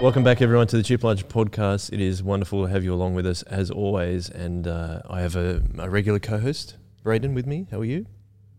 [0.00, 1.92] Welcome back, everyone, to the Chip Lunch podcast.
[1.92, 4.30] It is wonderful to have you along with us as always.
[4.30, 7.66] And uh, I have a, a regular co host, Braden, with me.
[7.72, 8.06] How are you?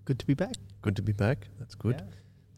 [0.04, 0.56] Good to be back.
[0.82, 1.48] Good to be back.
[1.58, 2.02] That's good.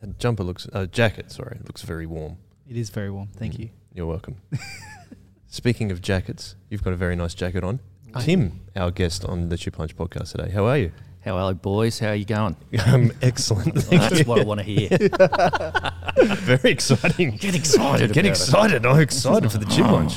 [0.02, 2.38] That jumper looks, uh, jacket, sorry, looks very warm.
[2.68, 3.30] It is very warm.
[3.36, 3.60] Thank Mm.
[3.60, 3.70] you.
[3.94, 4.38] You're welcome.
[5.48, 7.80] Speaking of jackets, you've got a very nice jacket on.
[8.16, 10.50] I- Tim, our guest on the Chip Lunch podcast today.
[10.52, 10.92] How are you?
[11.24, 12.00] Hello, boys.
[12.00, 12.56] How are you going?
[12.88, 13.76] Um, excellent.
[13.76, 14.90] Well, that's what I want to hear.
[16.36, 17.38] very exciting.
[17.38, 18.12] Get excited.
[18.12, 18.30] Get about it.
[18.30, 18.86] excited.
[18.88, 20.16] I'm excited for the Chip Lunch.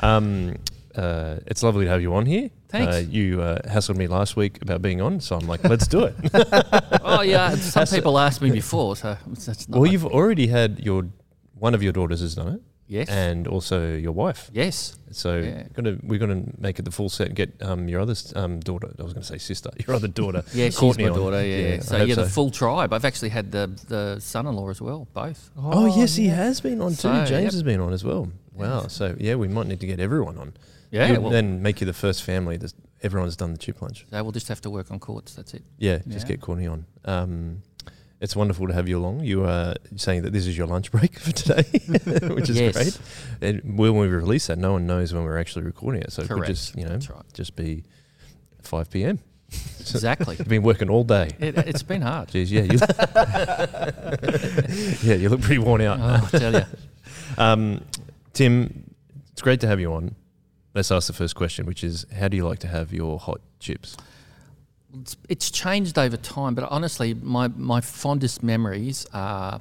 [0.00, 0.56] Um,
[0.96, 2.50] uh, it's lovely to have you on here.
[2.70, 2.92] Thanks.
[2.92, 6.04] Uh, you uh, hassled me last week about being on, so I'm like, let's do
[6.04, 6.14] it.
[7.04, 7.54] Oh yeah.
[7.56, 9.16] Some people asked me before, so
[9.68, 11.06] well, you've already had your
[11.58, 12.60] one of your daughters has done it,
[12.92, 13.08] yes.
[13.08, 14.50] and also your wife.
[14.52, 14.96] yes.
[15.10, 15.64] So Yeah.
[15.74, 18.60] gonna, we're going to make it the full set and get um, your other um,
[18.60, 18.88] daughter.
[18.98, 19.70] I was going to say sister.
[19.86, 20.42] Your other daughter.
[20.54, 21.16] Yeah, she's Courtney my on.
[21.16, 21.44] daughter.
[21.44, 21.56] Yeah.
[21.56, 22.92] Yeah, so yeah, the full tribe.
[22.94, 25.06] I've actually had the the son-in-law as well.
[25.12, 25.50] Both.
[25.56, 27.08] Oh, yes, he has been on too.
[27.08, 27.52] So, James yep.
[27.52, 28.28] has been on as well.
[28.54, 28.86] Wow.
[28.88, 30.54] So yeah, we might need to get everyone on.
[30.90, 31.18] Yeah.
[31.18, 34.06] Well, then make you the first family that everyone's done the chip lunch.
[34.10, 35.34] so we'll just have to work on courts.
[35.34, 35.62] That's it.
[35.78, 36.86] Yeah, just get Courtney on.
[37.04, 37.62] Um,
[38.22, 39.20] it's wonderful to have you along.
[39.24, 41.64] You are saying that this is your lunch break for today,
[42.34, 42.72] which is Yes.
[42.74, 42.98] great.
[43.42, 46.12] And when we release that, no one knows when we're actually recording it.
[46.12, 47.24] So it could just, you know, right.
[47.34, 47.82] just be
[48.62, 49.18] 5 p.m.
[49.80, 50.36] Exactly.
[50.38, 51.30] You've been working all day.
[51.40, 52.28] it, it's been hard.
[52.28, 52.78] Jeez, yeah, you,
[55.10, 55.98] yeah, you look pretty worn out.
[56.00, 56.64] Oh, I tell you.
[57.36, 57.84] Um,
[58.32, 58.94] Tim,
[59.32, 60.14] it's great to have you on.
[60.74, 63.40] Let's ask the first question, which is, how do you like to have your hot
[63.60, 63.96] chips?
[65.00, 69.60] It's, it's changed over time, but honestly, my, my fondest memories are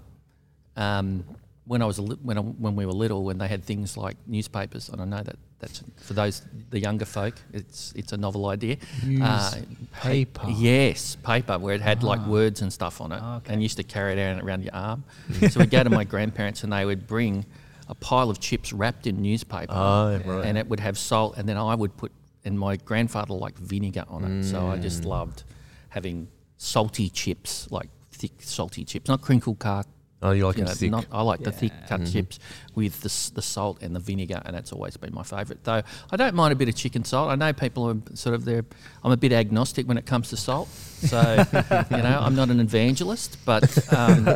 [0.75, 1.23] um,
[1.65, 3.95] when I was a li- when I, when we were little, when they had things
[3.95, 8.17] like newspapers, and I know that that's for those the younger folk, it's it's a
[8.17, 8.77] novel idea.
[9.21, 9.53] Uh,
[9.93, 12.27] pa- yes, paper where it had like Ah.
[12.29, 13.53] words and stuff on it, Okay.
[13.53, 15.03] and you used to carry it around, around your arm.
[15.49, 17.45] so we'd go to my grandparents, and they would bring
[17.88, 20.45] a pile of chips wrapped in newspaper Oh, right.
[20.45, 22.11] and it would have salt, and then I would put,
[22.46, 24.81] and my grandfather liked vinegar on it, so I Mm.
[24.81, 25.44] just loved
[25.90, 29.85] having salty chips, like thick salty chips, not crinkle cut.
[30.24, 30.91] Oh, you like you know, thick?
[30.91, 31.88] not, I like the thick Yeah.
[31.88, 32.13] cut Mhm.
[32.13, 32.38] chips
[32.75, 35.63] with the, the salt and the vinegar, and that's always been my favourite.
[35.63, 35.81] Though
[36.12, 37.31] I don't mind a bit of chicken salt.
[37.31, 38.63] I know people are sort of there.
[39.03, 41.19] I'm a bit agnostic when it comes to salt, so
[41.90, 44.28] you know I'm not an evangelist, but um,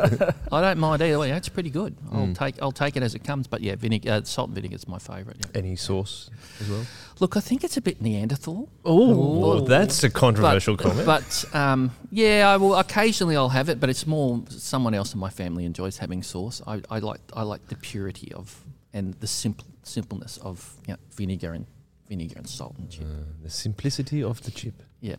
[0.50, 1.30] I don't mind either way.
[1.30, 1.94] It's pretty good.
[2.10, 2.36] I'll Mm.
[2.36, 3.46] take I'll take it as it comes.
[3.46, 5.36] But yeah, vinegar, uh, salt and vinegar is my favourite.
[5.38, 5.60] Yeah.
[5.60, 6.30] Any sauce
[6.60, 6.84] as well?
[7.18, 8.68] Look, I think it's a bit Neanderthal.
[8.84, 11.06] Oh, that's a controversial comment.
[11.06, 15.20] But um, yeah, I will occasionally I'll have it, but it's more someone else in
[15.20, 16.60] my family enjoys having sauce.
[16.66, 18.62] I, I like I like the purity of
[18.92, 21.66] and the simple simpleness of you know, vinegar and
[22.08, 23.04] vinegar and salt and chip.
[23.04, 24.82] Uh, the simplicity of the chip.
[25.00, 25.16] Yeah.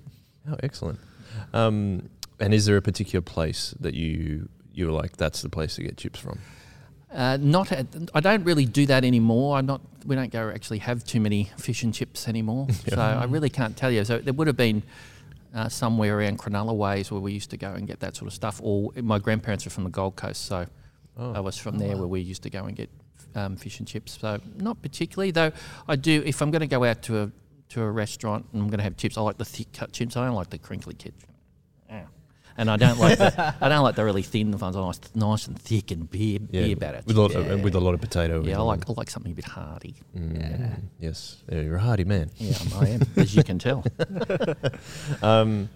[0.50, 1.00] Oh, excellent.
[1.54, 2.10] Um,
[2.40, 5.98] and is there a particular place that you you're like that's the place to get
[5.98, 6.40] chips from?
[7.12, 9.58] Uh, not at, I don't really do that anymore.
[9.58, 9.82] I'm not.
[10.06, 12.68] We don't go actually have too many fish and chips anymore.
[12.90, 14.04] So I really can't tell you.
[14.06, 14.84] So there would have been
[15.54, 18.34] uh, somewhere around Cronulla ways where we used to go and get that sort of
[18.34, 18.60] stuff.
[18.64, 20.68] Or my grandparents are from the Gold Coast, so
[21.20, 22.90] Oh, I was from there where we used to go and get
[23.36, 24.18] um, fish and chips.
[24.22, 25.52] So not particularly, though.
[25.88, 27.32] I do if I'm going to go out to a
[27.70, 29.18] to a restaurant and I'm going to have chips.
[29.18, 30.16] I like the thick cut chips.
[30.16, 31.26] I don't like the crinkly chips.
[32.60, 34.76] And I don't like the I don't like the really thin ones.
[34.76, 37.02] I like nice and thick and beer beer batter.
[37.06, 37.50] with a lot, chips.
[37.50, 38.44] of, with a lot of potato.
[38.44, 39.96] yeah, I like I like something a bit hearty.
[40.18, 42.32] Mm, Yes, yeah, you're a hardy man.
[42.38, 43.86] Yeah, I am, as you can tell.
[45.22, 45.70] Um,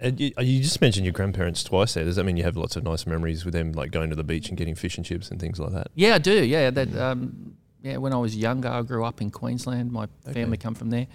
[0.00, 2.04] and you, you just mentioned your grandparents twice there.
[2.04, 4.24] Does that mean you have lots of nice memories with them, like going to the
[4.24, 5.88] beach and getting fish and chips and things like that?
[5.94, 6.44] Yeah, I do.
[6.44, 6.94] Yeah, that.
[6.96, 9.92] Um, yeah, when I was younger, I grew up in Queensland.
[9.92, 11.06] My family come from there,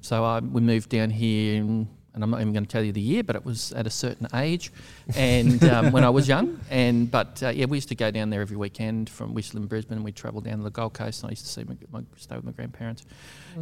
[0.00, 1.56] so uh, we moved down here.
[1.56, 3.86] In, and I'm not even going to tell you the year, but it was at
[3.86, 4.70] a certain age,
[5.16, 6.60] and um, when I was young.
[6.70, 9.08] And but uh, yeah, we used to go down there every weekend.
[9.08, 11.22] From we used in Brisbane, and we'd travel down to the Gold Coast.
[11.22, 13.04] And I used to see my, my stay with my grandparents.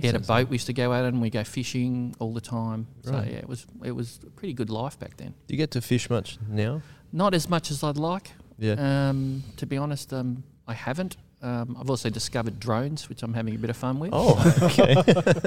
[0.00, 0.48] He had a boat.
[0.48, 2.86] We used to go out and we go fishing all the time.
[3.02, 5.34] So yeah, it was it was a pretty good life back then.
[5.46, 6.82] Do you get to fish much now?
[7.12, 8.32] Not as much as I'd like.
[8.58, 9.08] Yeah.
[9.08, 11.16] Um, to be honest, um, I haven't.
[11.42, 14.10] Um, I've also discovered drones, which I'm having a bit of fun with.
[14.12, 14.94] oh, okay.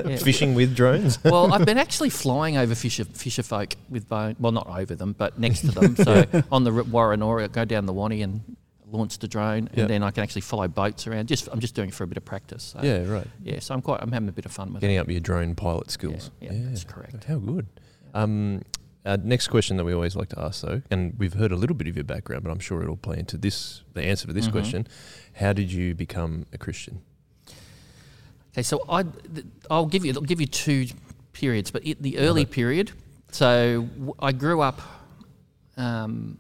[0.10, 0.18] Yeah.
[0.18, 1.20] Fishing with drones.
[1.24, 4.36] Well, I've been actually flying over fisher, fisher folk with bone.
[4.40, 5.96] Well, not over them, but next to them.
[6.04, 8.42] So on the Woronora, go down the Wani and
[8.92, 9.82] launch the drone, Yeah.
[9.82, 11.28] and then I can actually follow boats around.
[11.28, 12.64] Just I'm just doing it for a bit of practice.
[12.76, 13.28] So, Yeah, right.
[13.44, 13.60] yeah.
[13.60, 14.00] So I'm quite.
[14.02, 15.00] I'm having a bit of fun with Getting it.
[15.00, 16.32] up your drone pilot skills.
[16.42, 17.24] yeah, that's correct.
[17.26, 17.68] How good.
[18.16, 18.62] Um,
[19.06, 21.76] uh, next question that we always like to ask, though, and we've heard a little
[21.76, 24.48] bit of your background, but I'm sure it'll play into this the answer to this
[24.48, 24.52] Mhm.
[24.52, 24.88] question.
[25.34, 27.02] How did you become a Christian?
[28.54, 29.04] Okay, so I
[29.70, 30.88] I'll give you, I'll give you two
[31.34, 32.92] periods, but it, the early period.
[33.32, 34.80] So w- I grew up.
[35.76, 36.38] Um,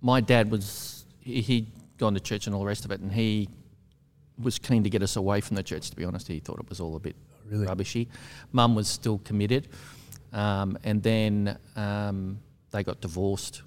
[0.00, 1.66] my dad was he, he
[1.98, 3.48] gone to church and all the rest of it, and he
[4.38, 5.90] was keen to get us away from the church.
[5.90, 7.14] To be honest, he thought it was all a bit
[7.50, 7.66] Really?
[7.66, 8.08] rubbishy.
[8.52, 9.68] Mum was still committed,
[10.32, 12.38] um, and then um,
[12.70, 13.62] they got divorced,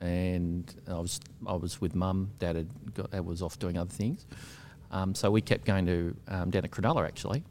[0.00, 2.30] and I was I was with mum.
[2.38, 4.26] Dad had got, Dad was off doing other things,
[4.90, 7.42] um, so we kept going to um, down at Cronulla actually,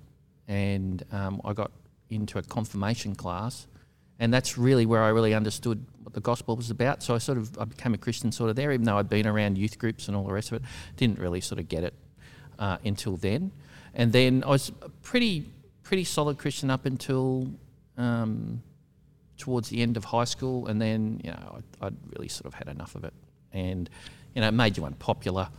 [0.48, 1.71] and um, I got
[2.10, 3.68] into a confirmation class,
[4.19, 7.04] and that's really where I really understood what the gospel was about.
[7.04, 9.27] So I sort of I became a Christian sort of there, even though I'd been
[9.27, 10.69] around youth groups and all the rest of it.
[10.95, 11.94] Didn't really sort of get it
[12.59, 13.51] uh, until then,
[13.94, 15.50] and then I was a pretty
[15.83, 17.51] pretty solid Christian up until
[17.98, 18.62] um,
[19.38, 22.54] towards the end of high school, and then you know I'd, I'd really sort of
[22.54, 23.13] had enough of it,
[23.51, 23.90] and
[24.34, 25.50] you know it made you unpopular,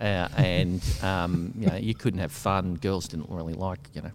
[0.00, 2.74] uh, and um, you know you couldn't have fun.
[2.74, 4.12] Girls didn't really like you know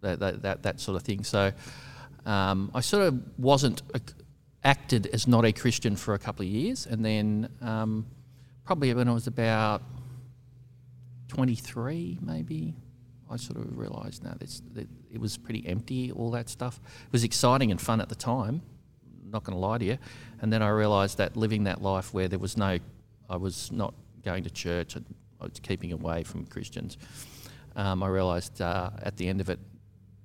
[0.00, 1.24] that that that, that sort of thing.
[1.24, 1.52] So
[2.26, 4.00] um, I sort of wasn't a,
[4.64, 8.06] acted as not a Christian for a couple of years, and then um,
[8.64, 9.82] probably when I was about
[11.28, 12.74] twenty three, maybe.
[13.30, 16.80] I sort of realised now this, that it was pretty empty, all that stuff.
[17.06, 18.62] It was exciting and fun at the time,
[19.30, 19.98] not going to lie to you.
[20.40, 22.78] And then I realised that living that life where there was no,
[23.28, 23.94] I was not
[24.24, 26.96] going to church, I was keeping away from Christians.
[27.76, 29.58] Um, I realised uh, at the end of it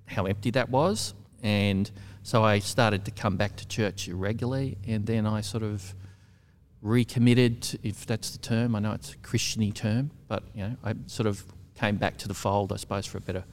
[0.06, 1.14] how empty that was,
[1.44, 1.90] and
[2.24, 5.96] so I started to come back to church irregularly, and then I sort of
[6.82, 8.76] recommitted, if that's the term.
[8.76, 11.44] I know it's a Christiany term, but you know, I sort of
[11.76, 13.44] came back to the fold, I suppose, for a better,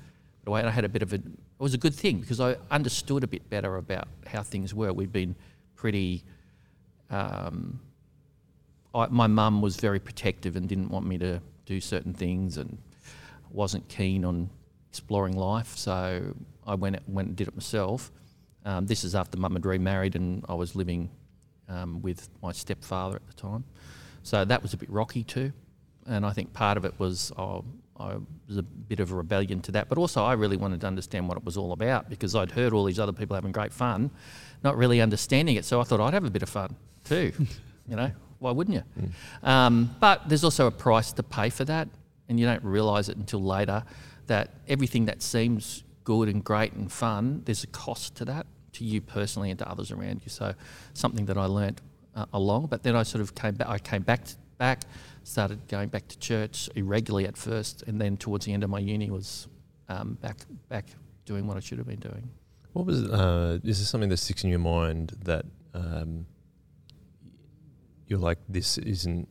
[0.44, 0.61] better way.
[0.61, 1.23] And I had a bit of a, it
[1.58, 4.93] was a good thing because I understood a bit better about how things were.
[4.93, 5.35] We'd been
[5.75, 6.23] pretty,
[7.11, 7.81] um,
[8.94, 12.79] I, my mum was very protective and didn't want me to do certain things and
[13.50, 14.50] wasn't keen on
[14.91, 15.76] exploring life.
[15.76, 16.35] So
[16.67, 18.12] I went, went and did it myself.
[18.64, 21.11] Um, this is after mum had remarried and I was living
[21.69, 23.64] um, with my stepfather at the time.
[24.23, 25.52] So that was a bit rocky too.
[26.06, 27.64] And I think part of it was oh,
[27.99, 28.17] I
[28.49, 31.29] was a bit of a rebellion to that, but also I really wanted to understand
[31.29, 34.11] what it was all about because I'd heard all these other people having great fun,
[34.64, 35.64] not really understanding it.
[35.64, 36.75] So I thought I'd have a bit of fun
[37.05, 37.32] too.
[37.88, 38.11] you know,
[38.41, 38.82] why wouldn't you?
[39.00, 39.49] Mm.
[39.49, 41.88] Um, but there's also a price to pay for that,
[42.29, 43.85] and you don't realise it until later
[44.26, 48.85] that everything that seems good and great and fun, there's a cost to that, to
[48.85, 50.31] you personally and to others around you.
[50.31, 50.55] So
[50.94, 51.81] something that I learnt
[52.17, 53.69] uh, along, but then I sort of came back.
[53.69, 54.23] I came back
[54.58, 54.82] back
[55.25, 58.79] started going back to church irregularly at first, and then towards the end of my
[58.79, 59.49] uni was
[59.88, 60.37] um, back
[60.69, 60.87] back
[61.25, 62.31] doing what I should have been doing.
[62.73, 65.44] What was uh, is there something that sticks in your mind that
[65.75, 66.26] um,
[68.06, 69.29] you're like this isn't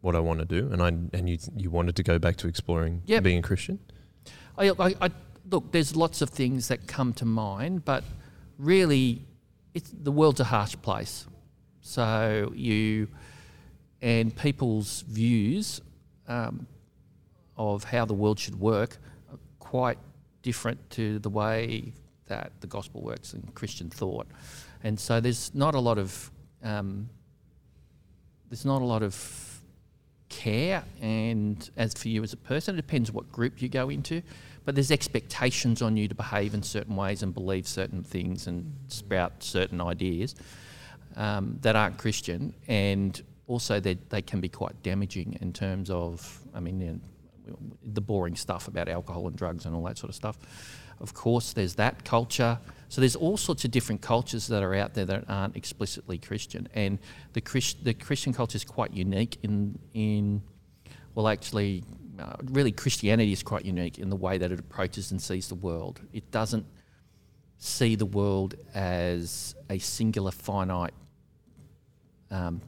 [0.00, 2.48] what I want to do, and I and you you wanted to go back to
[2.48, 3.22] exploring yep.
[3.22, 3.78] being a Christian?
[4.58, 5.10] I, I, I,
[5.50, 8.04] look, there's lots of things that come to mind, but
[8.58, 9.26] really,
[9.74, 11.26] it's the world's a harsh place.
[11.82, 13.08] So you
[14.06, 15.80] and people's views
[16.28, 16.64] um,
[17.56, 18.98] of how the world should work
[19.32, 19.98] are quite
[20.42, 21.92] different to the way
[22.26, 24.28] that the gospel works in Christian thought.
[24.84, 26.30] And so there's not a lot of
[26.62, 27.08] um,
[28.48, 29.60] there's not a lot of
[30.28, 34.22] care and as for you as a person it depends what group you go into
[34.64, 38.72] but there's expectations on you to behave in certain ways and believe certain things and
[38.88, 40.34] sprout certain ideas
[41.14, 46.40] um, that aren't christian and also they, they can be quite damaging in terms of,
[46.54, 50.08] I mean, you know, the boring stuff about alcohol and drugs and all that sort
[50.08, 50.36] of stuff.
[51.00, 52.58] Of course, there's that culture.
[52.88, 56.68] So there's all sorts of different cultures that are out there that aren't explicitly Christian,
[56.74, 56.98] and
[57.34, 60.42] the Christ, the Christian culture is quite unique in in
[61.16, 61.82] well, actually,
[62.18, 65.54] uh, really Christianity is quite unique in the way that it approaches and sees the
[65.54, 65.98] world.
[66.12, 66.66] It doesn't
[67.56, 70.92] see the world as a singular finite
[72.30, 72.60] um,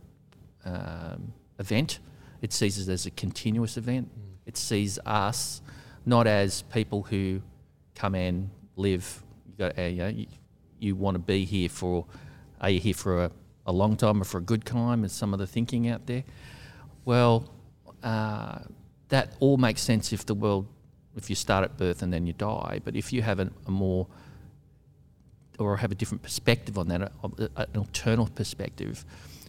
[0.69, 1.99] um, event.
[2.43, 4.09] It sees it as a continuous event.
[4.09, 4.37] Mm.
[4.47, 5.61] It sees us
[6.07, 7.43] not as people who
[7.95, 9.23] come in, live.
[9.47, 10.27] You, got, uh, you, know, you,
[10.79, 12.07] you want to be here for.
[12.61, 13.31] Are you here for a,
[13.67, 15.05] a long time or for a good time?
[15.05, 16.25] Is some of the thinking out there?
[17.05, 17.49] Well,
[18.03, 18.61] uh,
[19.09, 20.67] that all makes sense if the world,
[21.17, 22.81] if you start at birth and then you die.
[22.85, 24.07] But if you have a, a more
[25.59, 27.13] or have a different perspective on that,
[27.57, 29.05] an eternal perspective,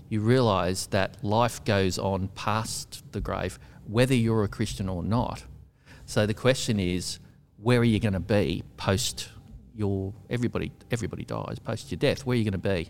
[0.10, 5.44] you realize that life goes on past the grave, whether you're a Christian or not.
[6.06, 7.20] So the question is,
[7.62, 9.30] where are you going to be post
[9.75, 12.25] your everybody everybody dies post your death?
[12.25, 12.89] Where are you going to be?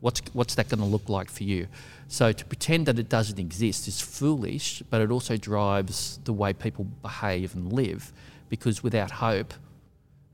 [0.00, 1.68] What's what's that going to look like for you?
[2.08, 6.52] So to pretend that it doesn't exist is foolish, but it also drives the way
[6.52, 8.12] people behave and live,
[8.48, 9.54] because without hope,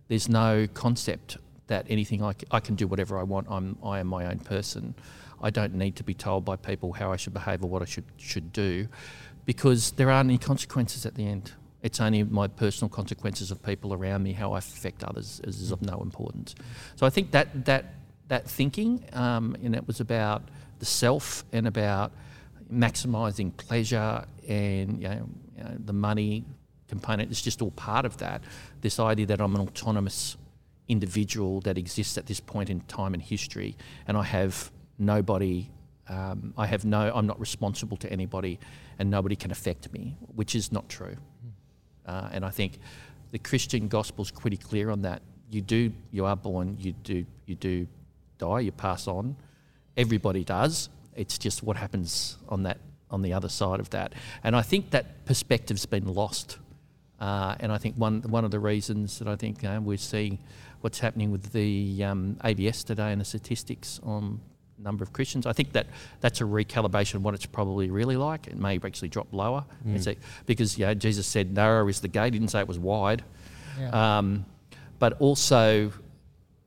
[0.08, 3.46] there's no concept that anything I, c- I can do whatever I want.
[3.50, 4.94] I'm I am my own person.
[5.42, 7.86] I don't need to be told by people how I should behave or what I
[7.86, 8.88] should should do,
[9.44, 11.52] because there aren't any consequences at the end.
[11.82, 15.82] It's only my personal consequences of people around me, how I affect others, is, of
[15.82, 16.54] no importance.
[16.96, 17.94] So I think that that
[18.28, 20.42] that thinking, um, and it was about
[20.78, 22.12] the self and about
[22.72, 26.44] maximising pleasure and you know, you know, the money
[26.88, 28.42] component is just all part of that.
[28.80, 30.36] This idea that I'm an autonomous
[30.88, 33.76] individual that exists at this point in time in history,
[34.06, 35.70] and I have nobody.
[36.08, 37.10] Um, I have no.
[37.14, 38.58] I'm not responsible to anybody,
[38.98, 41.16] and nobody can affect me, which is not true.
[42.06, 42.78] Uh, and I think
[43.30, 45.22] the Christian gospel's pretty clear on that.
[45.50, 45.92] You do.
[46.10, 46.76] You are born.
[46.78, 47.24] You do.
[47.46, 47.86] You do
[48.38, 48.60] die.
[48.60, 49.36] You pass on.
[49.96, 50.88] Everybody does.
[51.14, 52.78] It's just what happens on that
[53.10, 54.12] on the other side of that.
[54.42, 56.58] And I think that perspective's been lost.
[57.20, 60.38] Uh, and I think one one of the reasons that I think uh, we're seeing
[60.80, 64.40] what's happening with the um, ABS today and the statistics on
[64.78, 65.86] number of Christians, I think that
[66.20, 68.46] that's a recalibration of what it's probably really like.
[68.46, 70.16] It may actually drop lower, It's a-
[70.46, 72.34] because you know, Jesus said narrow is the gate.
[72.34, 73.22] He didn't say it was wide.
[74.18, 74.44] Um,
[74.98, 75.92] but also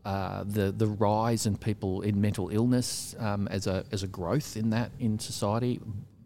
[0.05, 4.55] uh, the the rise in people in mental illness um, as a as a growth
[4.55, 5.79] in that in society,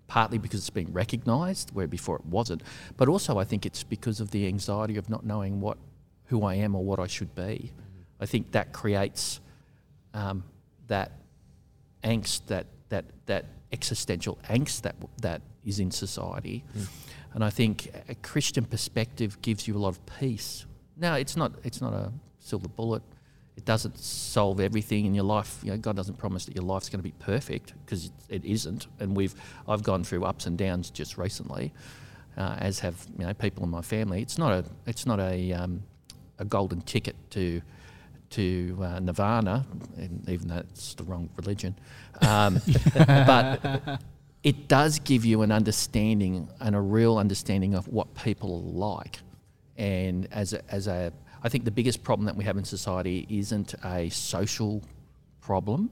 [0.07, 2.61] partly because it's being recognised where before it wasn't,
[2.97, 5.77] but also I think it's because of the anxiety of not knowing what
[6.25, 7.71] who I am or what I should be.
[8.19, 9.39] I think that creates
[10.13, 10.43] um,
[10.87, 11.11] that
[12.03, 16.63] angst, that that that existential angst that that is in society,
[17.33, 20.65] and I think a Christian perspective gives you a lot of peace.
[20.97, 23.03] Now, it's not it's not a silver bullet.
[23.57, 25.59] It doesn't solve everything in your life.
[25.63, 28.87] You know, God doesn't promise that your life's going to be perfect because it isn't.
[28.99, 29.35] And we've
[29.67, 31.73] I've gone through ups and downs just recently,
[32.37, 34.21] uh, as have you know people in my family.
[34.21, 35.83] It's not a it's not a um,
[36.39, 37.61] a golden ticket to
[38.31, 39.65] to uh, nirvana,
[39.97, 41.75] and even though it's the wrong religion.
[42.21, 42.59] Um,
[42.95, 44.01] but
[44.43, 49.19] it does give you an understanding and a real understanding of what people are like.
[49.77, 53.27] And as a, as a, I think the biggest problem that we have in society
[53.29, 54.83] isn't a social
[55.41, 55.91] problem.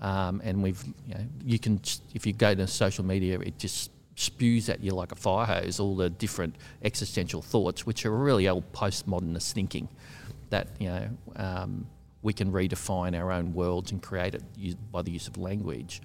[0.00, 1.80] Um, and we've, you know, you can,
[2.14, 5.80] if you go to social media, it just spews at you like a fire hose
[5.80, 9.88] all the different existential thoughts, which are really old postmodernist thinking
[10.54, 11.86] that you know um,
[12.22, 14.42] we can redefine our own worlds and create it
[14.92, 16.00] by the use of language.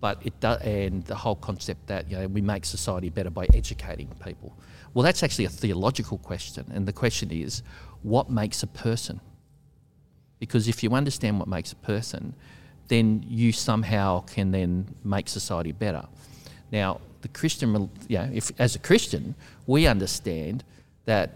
[0.00, 3.46] But it does, and the whole concept that you know we make society better by
[3.54, 4.50] educating people.
[4.92, 7.62] Well, that's actually a theological question, and the question is,
[8.02, 9.20] what makes a person?
[10.38, 12.34] Because if you understand what makes a person,
[12.88, 16.04] then you somehow can then make society better.
[16.72, 17.68] Now, the Christian,
[18.08, 19.34] you know, if as a Christian,
[19.66, 20.64] we understand
[21.04, 21.28] that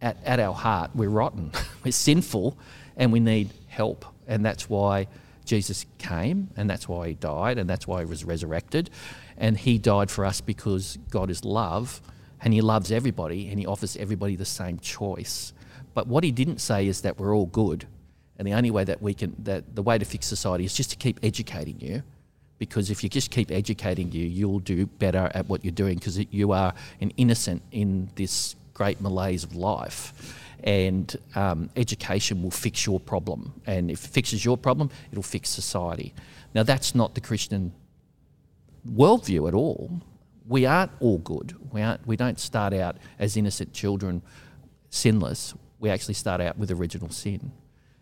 [0.00, 1.52] at, at our heart we're rotten,
[1.84, 2.56] we're sinful,
[2.96, 5.06] and we need help, and that's why
[5.44, 8.90] Jesus came, and that's why he died, and that's why he was resurrected,
[9.36, 12.00] and he died for us because God is love,
[12.40, 15.52] and he loves everybody, and he offers everybody the same choice.
[15.94, 17.86] But what he didn't say is that we're all good,
[18.38, 20.90] and the only way that we can, that the way to fix society is just
[20.90, 22.02] to keep educating you
[22.58, 26.18] because if you just keep educating you, you'll do better at what you're doing because
[26.32, 30.02] you are an innocent in this great malaise of life.
[30.64, 33.60] And um, education will fix your problem.
[33.66, 36.14] And if it fixes your problem, it'll fix society.
[36.54, 37.72] Now, that's not the Christian
[38.88, 40.00] worldview at all.
[40.46, 41.54] We aren't all good.
[41.72, 44.22] We, aren't, we don't start out as innocent children,
[44.90, 45.54] sinless.
[45.78, 47.52] We actually start out with original sin.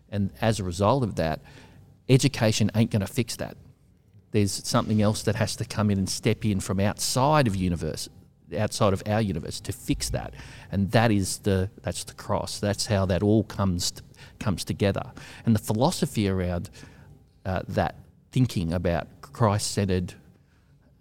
[0.09, 1.41] And as a result of that,
[2.07, 3.57] education ain't going to fix that
[4.31, 8.09] there's something else that has to come in and step in from outside of universe
[8.57, 10.33] outside of our universe to fix that.
[10.71, 12.59] And that is the that's the cross.
[12.59, 14.01] That's how that all comes t-
[14.39, 15.11] comes together.
[15.45, 16.69] And the philosophy around
[17.45, 17.95] uh, that
[18.31, 20.13] thinking about christ-centered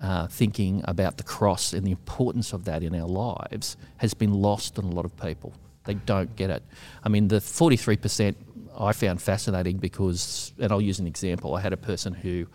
[0.00, 4.32] uh, thinking about the cross and the importance of that in our lives has been
[4.32, 5.54] lost on a lot of people.
[5.84, 6.62] They don't get it.
[7.02, 8.34] I mean the 43%
[8.78, 12.46] i found fascinating because and i'll use an example i had a person who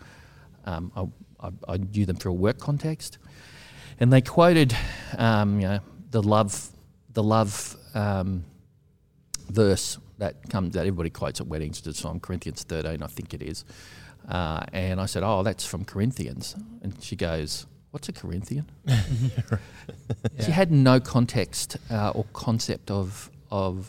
[0.64, 3.18] um, I, I, I knew them through a work context,
[4.02, 4.76] and they quoted,
[5.16, 5.78] um, you know,
[6.10, 6.70] the love,
[7.12, 8.44] the love um,
[9.48, 11.86] verse that comes that everybody quotes at weddings.
[11.86, 13.64] It's from Corinthians thirteen, I think it is.
[14.28, 18.66] Uh, and I said, "Oh, that's from Corinthians," and she goes, "What's a Corinthian?"
[20.44, 23.88] She had no context uh, or concept of of.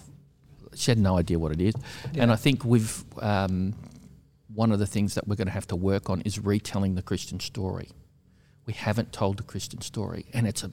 [0.75, 1.73] She had no idea what it is,
[2.15, 3.73] and I think we've um,
[4.53, 7.01] one of the things that we're going to have to work on is retelling the
[7.01, 7.89] Christian story.
[8.65, 10.71] We haven't told the Christian story, and it's a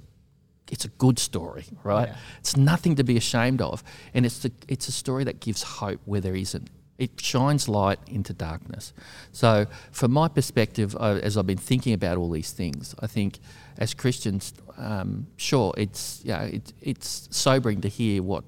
[0.70, 2.08] it's a good story, right?
[2.08, 2.16] Yeah.
[2.38, 3.82] It's nothing to be ashamed of,
[4.14, 6.68] and it's the it's a story that gives hope where there isn't.
[6.98, 8.92] It shines light into darkness.
[9.32, 13.38] So, from my perspective, I, as I've been thinking about all these things, I think
[13.78, 18.46] as Christians, um, sure, it's yeah, it, it's sobering to hear what's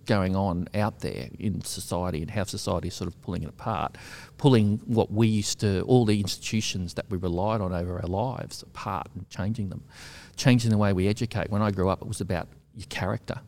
[0.00, 3.96] going on out there in society and how society is sort of pulling it apart,
[4.36, 8.62] pulling what we used to, all the institutions that we relied on over our lives
[8.62, 9.84] apart and changing them,
[10.36, 11.50] changing the way we educate.
[11.50, 13.40] When I grew up, it was about your character.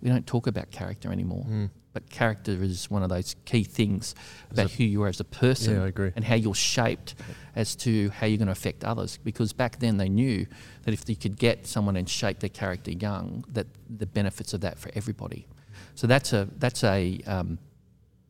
[0.00, 1.46] We don't talk about character anymore.
[1.48, 1.70] Mm.
[1.92, 4.14] But character is one of those key things
[4.50, 6.12] about who you are as a person Yeah, I agree.
[6.16, 7.14] and how you're shaped
[7.54, 9.18] as to how you're going to affect others.
[9.22, 10.46] Because back then they knew
[10.84, 14.62] that if you could get someone and shape their character young, that the benefits of
[14.62, 15.46] that for everybody.
[15.94, 17.58] So that's a that's a um,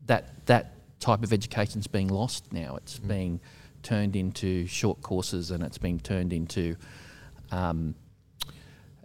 [0.07, 2.75] that that type of education is being lost now.
[2.75, 3.07] It's Mm.
[3.07, 3.39] being
[3.81, 6.75] turned into short courses and it's being turned into
[7.51, 7.95] um,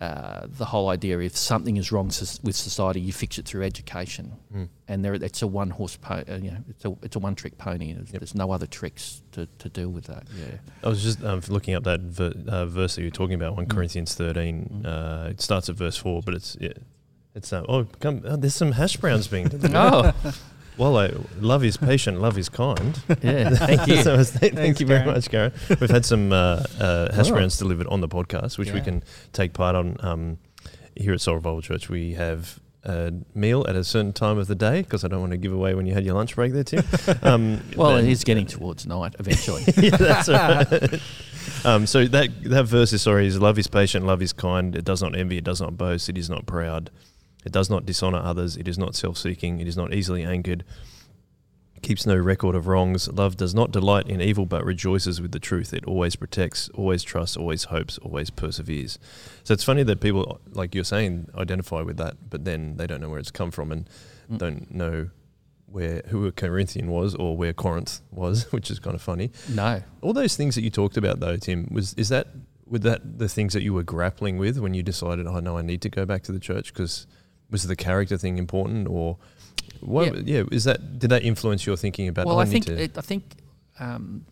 [0.01, 3.65] uh, the whole idea if something is wrong s- with society, you fix it through
[3.65, 4.69] education, Mm.
[4.87, 7.35] and there it's a one horse, po- uh, you know, it's a it's a one
[7.35, 7.95] trick pony.
[7.95, 8.21] There's, Yep.
[8.21, 10.25] there's no other tricks to, to deal with that.
[10.39, 13.57] Yeah, I was just um, looking up that ver- uh, verse that you're talking about,
[13.57, 13.71] 1 Mm.
[13.71, 14.83] Corinthians 13.
[14.85, 14.87] Mm.
[14.87, 16.75] Uh, it starts at verse 4, but it's, yeah,
[17.35, 20.13] it's, uh, oh, come, oh, there's some hash browns being, oh,
[20.79, 22.99] well, I, love is patient, love is kind.
[23.23, 23.51] yeah.
[23.55, 24.03] Thank you.
[24.03, 25.15] so, thank, Thanks, you very Karen.
[25.15, 25.53] much, Karen.
[25.81, 27.35] We've had some uh, uh, hash Oh.
[27.35, 30.39] browns delivered on the podcast, which we can take part on um,
[30.97, 31.89] here at Soul Revival Church.
[31.89, 35.33] We have a meal at a certain time of the day because I don't want
[35.33, 36.85] to give away when you had your lunch break there, Tim.
[37.23, 39.65] Um, Well, it is getting towards night eventually.
[39.77, 41.01] yeah, that's right.
[41.65, 44.75] um, so that that verse is sorry is love is patient, love is kind.
[44.77, 46.91] It does not envy, it does not boast, it is not proud,
[47.45, 50.65] it does not dishonor others, it is not self-seeking, it is not easily angered,
[51.83, 53.09] keeps no record of wrongs.
[53.09, 55.73] Love does not delight in evil, but rejoices with the truth.
[55.73, 58.99] It always protects, always trusts, always hopes, always perseveres.
[59.45, 63.01] So it's funny that people, like you're saying, identify with that, but then they don't
[63.01, 63.89] know where it's come from and
[64.31, 64.39] Mm.
[64.39, 65.09] don't know
[65.65, 69.31] where who a Corinthian was or where Corinth was, which is kind of funny.
[69.49, 72.27] no, All those things that you talked about, though, Tim, was is that
[72.67, 75.63] with that the things that you were grappling with when you decided, oh no, I
[75.63, 76.75] need to go back to the church?
[76.75, 77.07] Because
[77.51, 79.17] was the character thing important, or
[79.81, 80.27] what?
[80.27, 80.45] Yeah.
[80.53, 82.27] is that did that influence your thinking about?
[82.27, 83.25] well, oh, I think it, I think
[83.81, 84.25] um,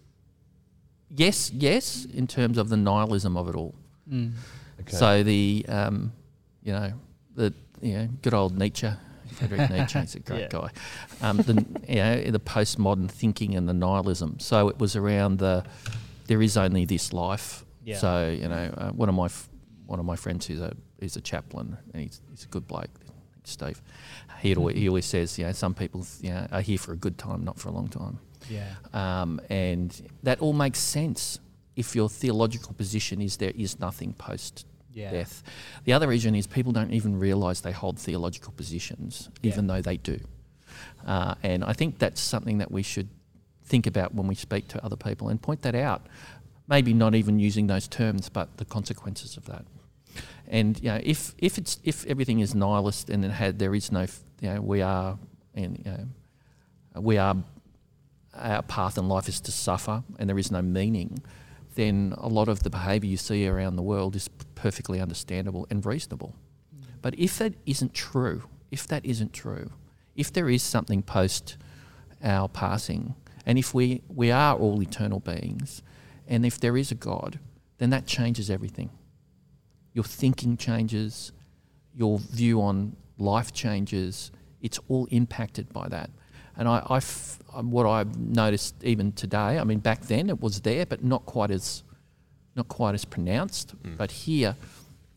[1.15, 3.75] yes, yes, in terms of the nihilism of it all.
[4.11, 4.33] Mm.
[4.81, 4.97] okay.
[4.97, 6.13] So the um,
[6.63, 6.93] you know
[7.35, 8.89] the you know good old Nietzsche,
[9.33, 10.49] Frederick Nietzsche, he's a great Yeah.
[10.49, 10.71] guy.
[11.23, 14.39] Um, the you know the postmodern thinking and the nihilism.
[14.41, 15.65] So it was around the
[16.27, 17.65] there is only this life.
[17.85, 17.99] Yeah.
[17.99, 19.49] So you know uh, one of my f-
[19.87, 22.91] one of my friends who's a is a chaplain and he's, he's a good bloke,
[23.45, 23.81] Steve.
[24.41, 26.97] He always, he always says you know some people you know, are here for a
[26.97, 28.19] good time, not for a long time.
[28.51, 28.75] Yeah.
[28.93, 29.91] Um, and
[30.23, 31.39] that all makes sense
[31.75, 35.11] if your theological position is there is nothing post Yeah.
[35.11, 35.43] death.
[35.85, 39.53] The other reason is people don't even realise they hold theological positions, Yeah.
[39.53, 40.19] even though they do.
[41.07, 43.09] Uh, and I think that's something that we should
[43.65, 46.07] think about when we speak to other people and point that out.
[46.69, 49.65] Maybe not even using those terms, but the consequences of that.
[50.49, 53.91] And you know, if if it's if everything is nihilist and it had there is
[53.93, 54.07] no,
[54.41, 55.19] you know, we are,
[55.55, 57.37] and you know, we are,
[58.35, 61.23] our path in life is to suffer, and there is no meaning.
[61.75, 65.85] Then a lot of the behaviour you see around the world is perfectly understandable and
[65.85, 66.35] reasonable.
[66.75, 66.87] Mm.
[67.03, 69.71] But if that isn't true, if that isn't true,
[70.17, 71.59] if there is something post
[72.23, 75.83] our passing, and if we, we are all eternal beings,
[76.27, 77.39] and if there is a God,
[77.79, 78.91] then that changes everything.
[79.93, 81.33] Your thinking changes,
[81.95, 84.31] your view on life changes.
[84.61, 86.11] It's all impacted by that.
[86.57, 90.41] And I, I f- um, what I've noticed even today, I mean, back then it
[90.41, 91.83] was there, but not quite as,
[92.55, 93.75] not quite as pronounced.
[93.83, 93.97] Mm.
[93.97, 94.57] But here,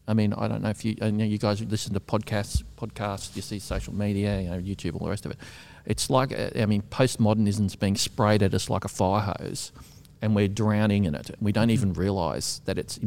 [0.07, 3.35] I mean, I don't know if you, I know you guys listen to podcasts, podcasts,
[3.35, 5.37] you see social media, you know, YouTube, all the rest of it.
[5.85, 9.71] It's like, uh, I mean, postmodernism's being sprayed at us like a fire hose,
[10.21, 11.31] and we're drowning in it.
[11.39, 12.99] We don't even realise that it's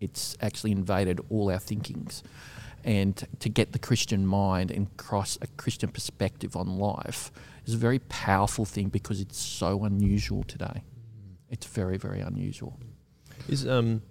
[0.00, 2.22] it's actually invaded all our thinkings.
[2.84, 7.32] And to get the Christian mind and cross a Christian perspective on life
[7.64, 10.82] is a very powerful thing because it's so unusual today.
[11.48, 12.78] It's very, very unusual.
[13.48, 14.02] Is um,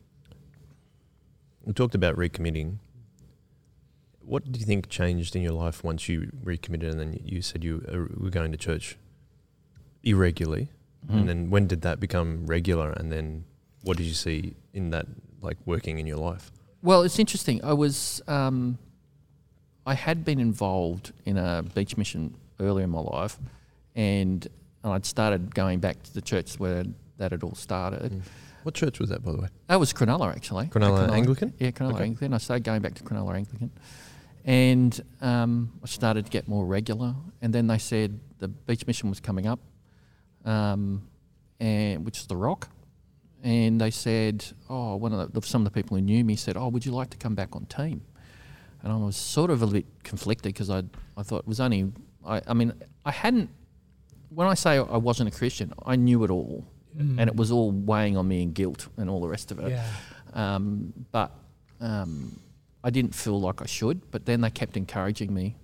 [1.64, 2.78] we talked about recommitting.
[4.22, 7.64] What do you think changed in your life once you recommitted, and then you said
[7.64, 8.98] you uh, were going to church
[10.04, 10.70] irregularly,
[11.10, 11.20] Mm.
[11.20, 13.46] and then when did that become regular, and then
[13.84, 15.06] what did you see in that
[15.42, 16.52] like working in your life?
[16.82, 17.64] Well, it's interesting.
[17.64, 18.78] I was, um,
[19.86, 23.38] I had been involved in a beach mission earlier in my life,
[23.96, 24.48] and
[24.84, 26.84] I'd started going back to the church where
[27.18, 28.12] that had all started.
[28.12, 28.22] Mm.
[28.64, 29.48] What church was that, by the way?
[29.68, 30.68] That was Cronulla, actually.
[30.68, 31.54] Cronulla Anglican?
[31.60, 32.04] Yeah, Cronulla Okay.
[32.06, 32.34] Anglican.
[32.34, 33.72] I started going back to Cronulla Anglican,
[34.46, 37.14] And um, I started to get more regular.
[37.42, 39.60] And then they said the beach mission was coming up,
[40.46, 41.08] um,
[41.60, 42.70] and which is the Rock.
[43.44, 46.56] And they said, oh, one of the, some of the people who knew me said,
[46.56, 48.02] oh, would you like to come back on team?
[48.82, 50.84] And I was sort of a bit conflicted because I
[51.18, 51.92] I thought it was only
[52.26, 52.74] I, I mean
[53.06, 53.50] I hadn't
[54.30, 56.66] when I say I wasn't a Christian I knew it all
[56.98, 57.16] Mm.
[57.20, 59.72] and it was all weighing on me in guilt and all the rest of it.
[59.72, 59.84] Yeah.
[60.36, 61.32] Um, but
[61.82, 62.40] um,
[62.84, 64.12] I didn't feel like I should.
[64.12, 65.56] But then they kept encouraging me,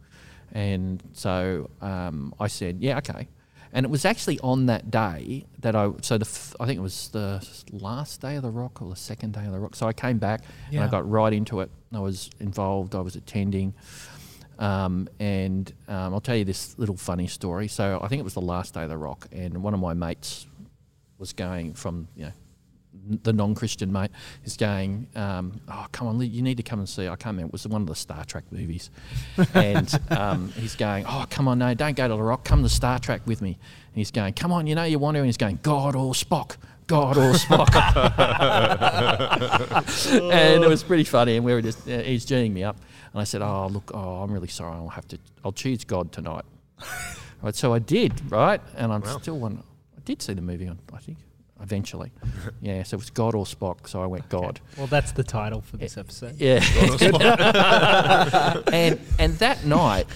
[0.53, 3.27] and so um, I said, "Yeah, okay."
[3.71, 6.81] And it was actually on that day that I so the f- I think it
[6.81, 9.75] was the last day of the rock or the second day of the rock.
[9.75, 11.69] So I came back and I got right into it.
[11.93, 12.95] I was involved.
[12.95, 13.73] I was attending.
[14.57, 17.67] Um, and um, I'll tell you this little funny story.
[17.67, 19.93] So I think it was the last day of the rock, and one of my
[19.93, 20.47] mates
[21.17, 22.31] was going from you know
[23.23, 24.11] the non-Christian mate
[24.45, 27.07] is going, um, oh come on, you need to come and see.
[27.07, 27.47] I can't remember.
[27.47, 28.89] It was one of the Star Trek movies,
[29.53, 32.43] and um, he's going, oh come on, no, don't go to the Rock.
[32.45, 33.49] Come to Star Trek with me.
[33.49, 35.19] And he's going, come on, you know you want to.
[35.19, 36.57] And he's going, God or Spock.
[36.89, 37.69] God or Spock,
[40.31, 41.35] and it was pretty funny.
[41.35, 42.77] And we were just, uh, he's geeing me up,
[43.13, 44.73] and I said, "Oh, look, oh, I'm really sorry.
[44.73, 46.45] I'll have to, I'll choose God tonight."
[47.43, 49.63] right, so I did, right, and I'm still one.
[49.95, 51.19] I did see the movie on, I think,
[51.61, 52.11] eventually.
[52.61, 53.87] yeah, so it was God or Spock.
[53.87, 54.59] So I went God.
[54.77, 56.35] Well, that's the title for this episode.
[56.37, 56.63] Yeah.
[58.73, 60.07] and and that night,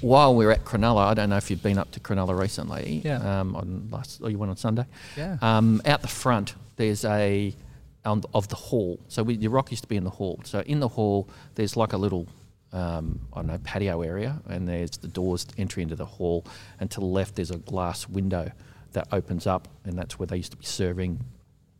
[0.00, 3.02] while we were at Cronulla, I don't know if you've been up to Cronulla recently.
[3.04, 3.40] Yeah.
[3.40, 4.84] Um, on last, or you went on Sunday.
[5.16, 5.38] Yeah.
[5.42, 7.54] Um, out the front, there's a
[8.04, 8.98] um, of the hall.
[9.08, 10.40] So we, your rock used to be in the hall.
[10.44, 12.26] So in the hall, there's like a little.
[12.72, 16.46] Um, I don't know patio area, and there's the doors entry into the hall,
[16.78, 18.52] and to the left there's a glass window
[18.92, 21.20] that opens up, and that's where they used to be serving.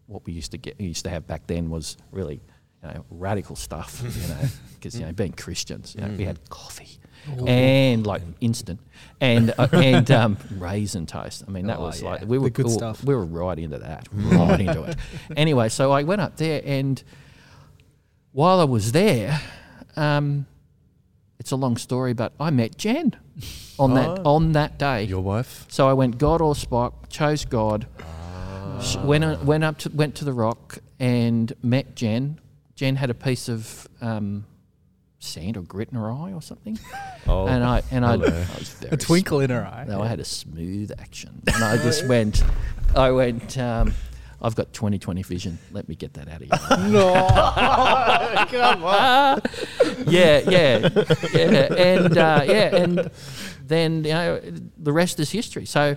[0.06, 2.40] What we used to get used to have back then was really
[2.82, 6.38] you know radical stuff you know because you know being Christians you know we had
[6.48, 6.98] coffee
[7.46, 8.80] and like instant
[9.20, 11.44] and uh, and um, raisin toast.
[11.46, 12.08] I mean that Oh, was yeah.
[12.10, 13.04] like we were The good we were- stuff.
[13.04, 14.96] we were right into that right into it.
[15.36, 17.02] Anyway so I went up there and
[18.32, 19.40] while I was there
[19.96, 20.46] um,
[21.40, 23.16] it's a long story but I met Jen
[23.78, 24.36] on that Oh.
[24.36, 25.66] on that day Your wife?
[25.68, 27.86] so I went God or Spock, chose God.
[28.80, 32.38] Sh- Went uh, went up to went to the rock and met Jen.
[32.76, 34.46] Jen had a piece of um,
[35.18, 36.78] sand or grit in her eye or something,
[37.28, 38.30] Oh, and I and I, I hello.
[38.58, 39.84] was very A twinkle in her eye.
[39.86, 42.42] no, I had a smooth action, and I just went.
[42.96, 43.58] I went.
[43.58, 43.92] Um,
[44.42, 45.58] I've got 20/20 vision.
[45.70, 46.88] Let me get that out of you.
[46.92, 47.12] no,
[48.50, 49.40] come on.
[50.06, 50.88] yeah, yeah,
[51.34, 53.10] yeah, and uh, yeah, and
[53.66, 54.40] then you know
[54.78, 55.66] the rest is history.
[55.66, 55.96] So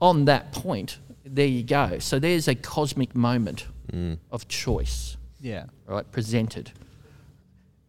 [0.00, 1.98] on that point, there you go.
[2.00, 3.66] So there's a cosmic moment
[4.30, 5.64] of choice, Yeah.
[5.86, 6.70] right, presented,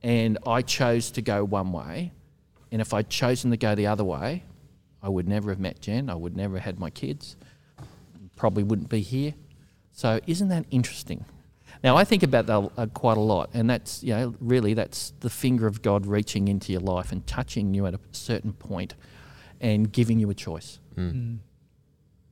[0.02, 2.12] and I chose to go one way,
[2.72, 4.44] and if I'd chosen to go the other way,
[5.04, 6.10] I would never have met Jen.
[6.10, 7.36] I would never have had my kids.
[8.36, 9.34] Probably wouldn't be here.
[10.02, 11.26] So isn't that interesting?
[11.84, 15.14] Now I think about that uh, quite a lot, and that's you know really that's
[15.20, 18.96] the finger of God reaching into your life and touching you at a certain point,
[19.60, 21.38] and giving you a choice, Mm.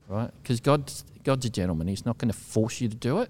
[0.08, 0.32] right?
[0.42, 3.30] Because God's God's a gentleman; He's not going to force you to do it.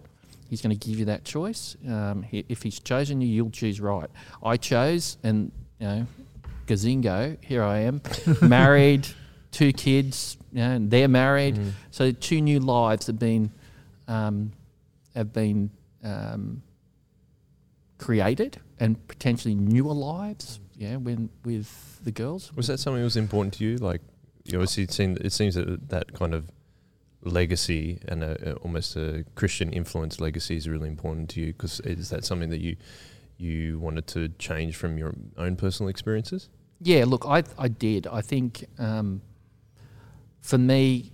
[0.50, 1.76] He's going to give you that choice.
[1.86, 4.10] Um, he, if He's chosen you, you'll choose right.
[4.42, 6.08] I chose, and you know,
[6.66, 8.02] gazingo, here I am,
[8.42, 9.06] married,
[9.52, 11.56] two kids, you know, and they're married.
[11.56, 11.72] Mm.
[11.92, 13.52] So two new lives have been
[14.10, 14.52] um,
[15.16, 15.70] have been
[16.04, 16.62] um,
[17.98, 20.60] created, and potentially newer lives.
[20.76, 22.54] Yeah, when with the girls.
[22.56, 23.78] Was that something that was important to you?
[23.78, 24.02] Like,
[24.46, 26.50] you obviously it it seems that that kind of
[27.22, 31.48] legacy and a, a- almost a Christian influence legacy is really important to you.
[31.48, 32.78] Because is that something that you
[33.38, 36.50] you wanted to change from your own personal experiences?
[36.82, 38.08] Yeah, look, I I did.
[38.08, 39.22] I think um,
[40.42, 41.12] for me,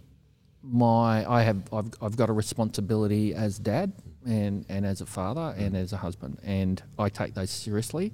[0.72, 3.94] my I have I've I've got a responsibility as dad
[4.26, 5.82] and and as a father and mm.
[5.82, 8.12] as a husband, and I take those seriously.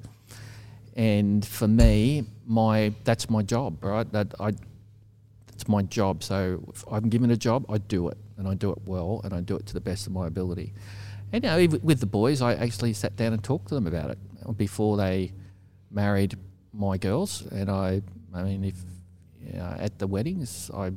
[0.96, 4.10] And for me, my that's my job, right?
[4.12, 4.54] That I
[5.54, 6.24] it's my job.
[6.24, 9.34] So if I'm given a job, I do it, and I do it well, and
[9.34, 10.74] I do it to the best of my ability.
[11.32, 13.88] And you know, even with the boys, I actually sat down and talked to them
[13.88, 14.18] about it
[14.58, 15.32] before they
[15.90, 16.36] married
[16.74, 18.02] my girls, and I,
[18.34, 18.76] I mean, if
[19.46, 20.92] you know, at the weddings, I,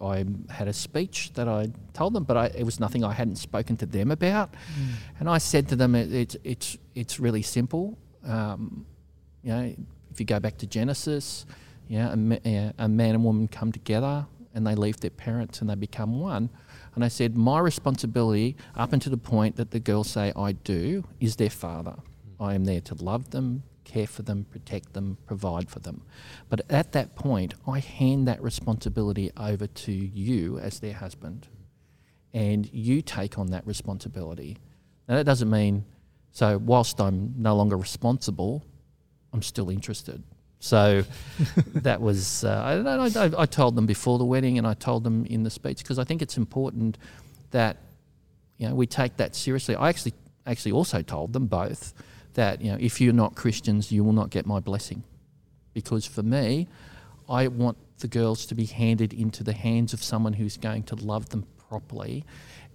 [0.00, 3.36] I had a speech that I told them, but I, it was nothing I hadn't
[3.36, 4.54] spoken to them about,
[5.18, 7.98] and I said to them, it, it's it's it's really simple.
[8.24, 8.86] Um,
[9.42, 9.74] you know,
[10.10, 11.46] if you go back to Genesis,
[11.88, 15.70] you know, a, a man and woman come together and they leave their parents and
[15.70, 16.50] they become one.
[16.94, 21.04] And I said, my responsibility, up until the point that the girls say I do,
[21.20, 21.94] is their father.
[22.40, 26.02] I am there to love them, care for them, protect them, provide for them.
[26.48, 31.48] But at that point, I hand that responsibility over to you as their husband,
[32.32, 34.58] and you take on that responsibility.
[35.08, 35.84] Now, that doesn't mean,
[36.32, 38.62] so whilst I'm no longer responsible,
[39.32, 40.22] I'm still interested.
[40.60, 41.04] So
[41.74, 42.48] that was, uh,
[42.86, 45.78] I, I, I told them before the wedding and I told them in the speech
[45.78, 46.98] because I think it's important
[47.50, 47.78] that,
[48.58, 49.76] you know, we take that seriously.
[49.76, 50.14] I actually,
[50.46, 51.94] actually also told them both
[52.34, 55.02] that, you know, if you're not Christians, you will not get my blessing.
[55.74, 56.68] Because for me,
[57.28, 60.94] I want the girls to be handed into the hands of someone who's going to
[60.94, 62.24] love them properly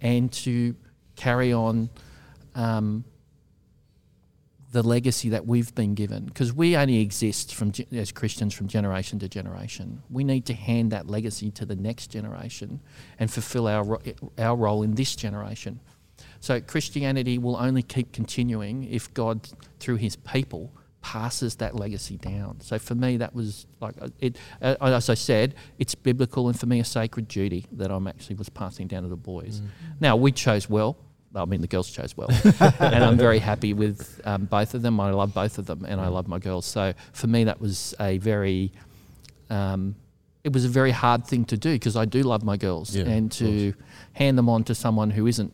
[0.00, 0.76] and to
[1.16, 1.90] carry on
[2.54, 3.04] um,
[4.74, 9.20] the legacy that we've been given because we only exist from as Christians from generation
[9.20, 10.02] to generation.
[10.10, 12.80] We need to hand that legacy to the next generation
[13.18, 14.00] and fulfill our
[14.36, 15.78] our role in this generation.
[16.44, 19.48] So Christianity will only keep continuing if God,
[19.80, 22.60] through His people, passes that legacy down.
[22.60, 24.36] So for me, that was like uh, it.
[24.60, 28.36] Uh, as I said, it's biblical and for me a sacred duty that I'm actually
[28.36, 29.62] was passing down to the boys.
[30.00, 30.98] Now we chose well.
[31.34, 32.28] I mean, the girls chose well,
[32.78, 35.00] and I'm very happy with um, both of them.
[35.00, 36.66] I love both of them, and I love my girls.
[36.66, 38.70] So for me, that was a very,
[39.48, 39.96] um,
[40.44, 43.06] it was a very hard thing to do because I do love my girls, Yeah,
[43.06, 43.72] and to
[44.12, 45.52] hand them on to someone who isn't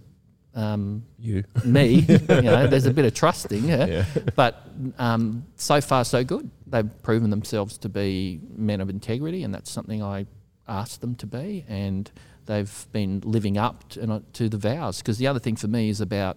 [0.54, 1.44] um, You.
[1.64, 3.86] me, you know, there's a bit of trusting, yeah.
[3.86, 4.04] Yeah.
[4.34, 4.66] But
[4.98, 6.50] um, so far, so good.
[6.66, 10.26] They've proven themselves to be men of integrity, and that's something I
[10.68, 11.64] asked them to be.
[11.68, 12.10] And
[12.46, 14.98] they've been living up to, to the vows.
[14.98, 16.36] Because the other thing for me is about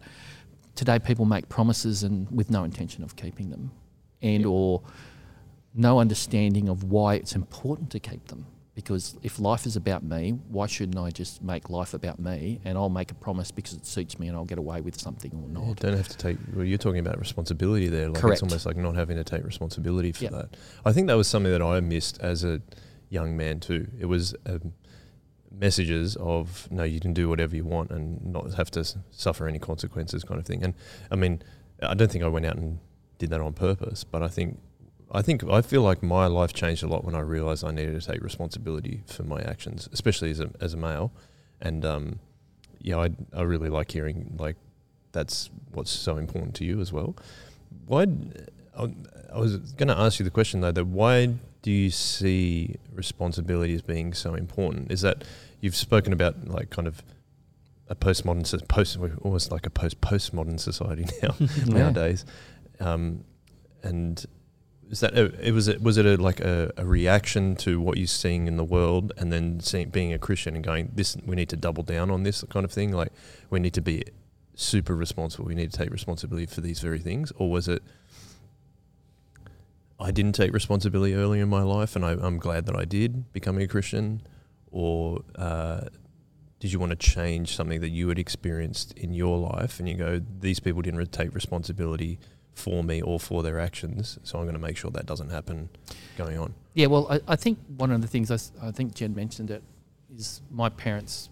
[0.76, 3.72] today people make promises and with no intention of keeping them,
[4.22, 4.82] and or
[5.74, 8.46] no understanding of why it's important to keep them.
[8.76, 12.76] Because if life is about me, why shouldn't I just make life about me and
[12.76, 15.48] I'll make a promise because it suits me and I'll get away with something or
[15.48, 15.78] not?
[15.80, 16.38] don't have to take.
[16.56, 18.10] Well, you're talking about responsibility there.
[18.10, 18.42] Like Correct.
[18.42, 20.32] it's almost like not having to take responsibility for Yep.
[20.32, 20.58] that.
[20.86, 22.62] I think that was something that I missed as a
[23.10, 23.88] young man too.
[24.00, 24.74] It was um,
[25.52, 29.60] messages of no, you can do whatever you want and not have to suffer any
[29.60, 30.64] consequences, kind of thing.
[30.64, 30.74] And
[31.12, 31.44] I mean,
[31.82, 32.80] I don't think I went out and
[33.20, 34.58] did that on purpose, but I think.
[35.14, 38.00] I think I feel like my life changed a lot when I realized I needed
[38.00, 41.12] to take responsibility for my actions, especially as a as a male.
[41.62, 42.20] And um,
[42.82, 44.56] yeah, I I really like hearing like
[45.12, 47.16] that's what's so important to you as well.
[47.86, 48.08] Why?
[48.78, 48.92] I
[49.34, 50.72] I was going to ask you the question though.
[50.72, 54.92] That why do you see responsibility as being so important?
[54.92, 55.24] Is that
[55.62, 57.04] you've spoken about like kind of
[57.90, 61.36] a postmodern post we're almost like a post postmodern society now
[61.68, 62.26] nowadays,
[62.80, 63.24] um,
[63.84, 64.26] and
[64.94, 67.98] is that a, it was it was it a, like a, a reaction to what
[67.98, 71.36] you're seeing in the world, and then seeing being a Christian and going this we
[71.36, 73.12] need to double down on this kind of thing, like
[73.50, 74.04] we need to be
[74.54, 75.46] super responsible.
[75.46, 77.82] We need to take responsibility for these very things, or was it?
[80.00, 83.34] I didn't take responsibility early in my life, and I, I'm glad that I did
[83.34, 84.22] becoming a Christian.
[84.70, 85.82] Or uh,
[86.60, 89.96] did you want to change something that you had experienced in your life, and you
[89.96, 92.20] go, these people didn't take responsibility
[92.54, 95.70] for me or for their actions, so I'm going to make sure that doesn't happen
[96.18, 96.54] going on.
[96.74, 99.64] Yeah, well, I, I think one of the things I, I, think Jen mentioned it
[100.16, 101.30] is my parents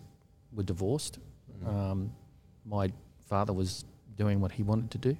[0.52, 1.20] were divorced.
[1.66, 2.12] Um,
[2.66, 2.92] my
[3.28, 5.18] father was doing what he wanted to do,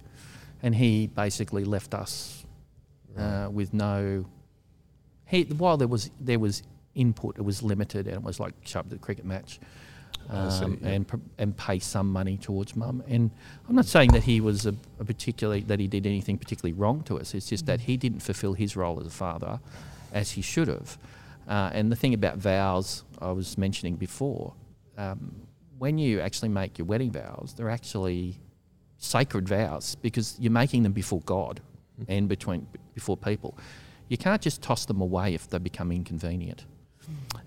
[0.64, 2.46] and he basically left us
[3.18, 4.26] uh, with no.
[5.26, 6.64] He while there was there was
[6.96, 9.60] input, it was limited, and it was like to the cricket match.
[10.32, 10.90] I see, Um, yeah.
[10.90, 11.06] and
[11.38, 13.04] and pay some money towards mum.
[13.08, 13.32] And
[13.68, 17.04] I'm not saying that he was a, a particularly that he did anything particularly wrong
[17.04, 17.34] to us.
[17.34, 19.60] It's just that he didn't fulfil his role as a father
[20.14, 20.98] as he should have.
[21.48, 24.54] Uh, and the thing about vows I was mentioning before,
[24.98, 25.36] um,
[25.80, 28.38] when you actually make your wedding vows, they're actually
[28.98, 31.60] sacred vows because you're making them before God
[32.08, 33.58] and between before people.
[34.08, 36.66] You can't just toss them away if they become inconvenient.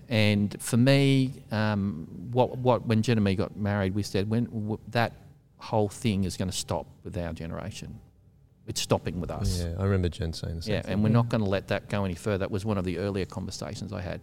[0.09, 4.45] And for me, um, what, what when Jen and me got married, we said when
[4.45, 5.13] w- that
[5.57, 7.99] whole thing is going to stop with our generation.
[8.67, 9.63] It's stopping with us.
[9.63, 10.93] Yeah, I remember Jen saying the same Yeah, thing.
[10.93, 12.39] and we're not going to let that go any further.
[12.39, 14.21] That was one of the earlier conversations I had.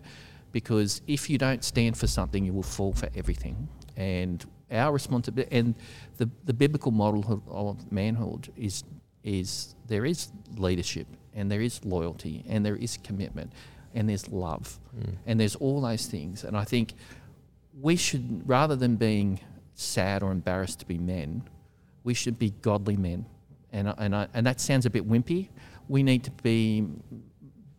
[0.52, 3.68] Because if you don't stand for something, you will fall for everything.
[3.96, 5.74] And our responsibility, and
[6.18, 8.84] the, the biblical model of, of manhood is,
[9.24, 13.52] is there is leadership, and there is loyalty, and there is commitment,
[13.94, 15.14] and there's love, Mm.
[15.26, 16.44] and there's all those things.
[16.44, 16.94] And I think
[17.80, 19.40] we should, rather than being
[19.74, 21.42] sad or embarrassed to be men,
[22.04, 23.26] we should be godly men.
[23.72, 25.48] And, and, I, and that sounds a bit wimpy.
[25.88, 26.86] We need to be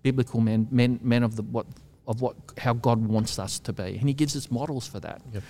[0.02, 1.66] biblical men, men, men of the what
[2.06, 5.22] of what how God wants us to be, and He gives us models for that.
[5.32, 5.44] Yep.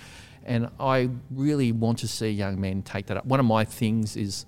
[0.44, 3.24] And I really want to see young men take that up.
[3.26, 4.44] One of my things is,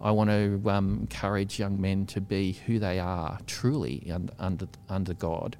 [0.00, 5.14] I want to um, encourage young men to be who they are truly under, under,
[5.14, 5.56] God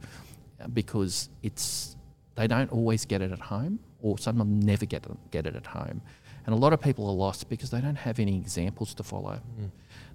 [0.61, 1.97] uh, because it's,
[2.35, 5.47] they don't always get it at home or some of them never get it, get
[5.47, 6.03] it at home.
[6.45, 9.41] And a lot of people are lost because they don't have any examples to follow.
[9.61, 9.71] Mm.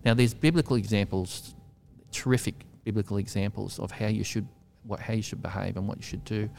[0.05, 1.55] Now, there's biblical examples,
[2.11, 2.55] terrific
[2.85, 4.47] biblical examples of how you should,
[4.83, 6.49] what, how you should behave and what you should do.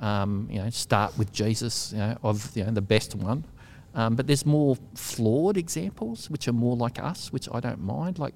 [0.00, 3.44] Um, you know, start with Jesus, you know, of you know, the best one.
[3.96, 8.18] Um, but there's more flawed examples, which are more like us, which I don't mind.
[8.18, 8.34] Like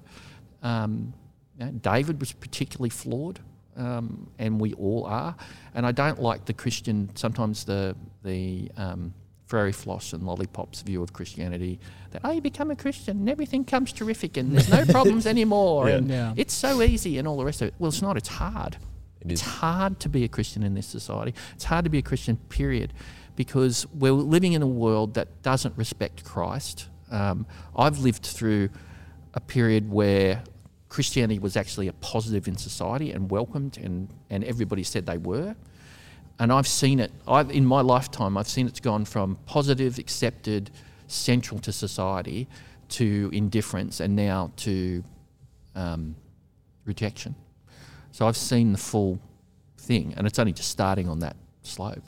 [0.63, 1.13] um,
[1.59, 3.39] you know, David was particularly flawed,
[3.77, 5.35] um, and we all are.
[5.75, 9.13] And I don't like the Christian, sometimes the the um,
[9.47, 11.79] fairy floss and lollipops view of Christianity
[12.11, 15.89] that oh, you become a Christian and everything comes terrific and there's no problems anymore
[15.89, 15.95] Yeah.
[15.97, 16.33] and Yeah.
[16.37, 17.73] it's so easy and all the rest of it.
[17.77, 18.15] Well, it's not.
[18.17, 18.77] It's hard.
[19.19, 19.47] It It's is.
[19.47, 21.33] hard to be a Christian in this society.
[21.53, 22.93] It's hard to be a Christian, period,
[23.35, 26.87] because we're living in a world that doesn't respect Christ.
[27.09, 28.69] Um, I've lived through
[29.33, 30.43] a period where
[30.89, 35.55] Christianity was actually a positive in society and welcomed, and, and everybody said they were.
[36.39, 40.71] And I've seen it, I've, in my lifetime, I've seen it's gone from positive, accepted,
[41.07, 42.47] central to society
[42.89, 45.03] to indifference and now to
[45.75, 46.15] um,
[46.85, 47.35] rejection.
[48.11, 49.19] So I've seen the full
[49.77, 52.03] thing, and it's only just starting on that slope.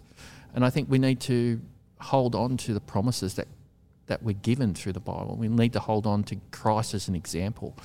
[0.53, 1.61] And I think we need to
[1.99, 3.47] hold on to the promises that,
[4.07, 5.35] that we're given through the Bible.
[5.35, 7.77] We need to hold on to Christ as an example,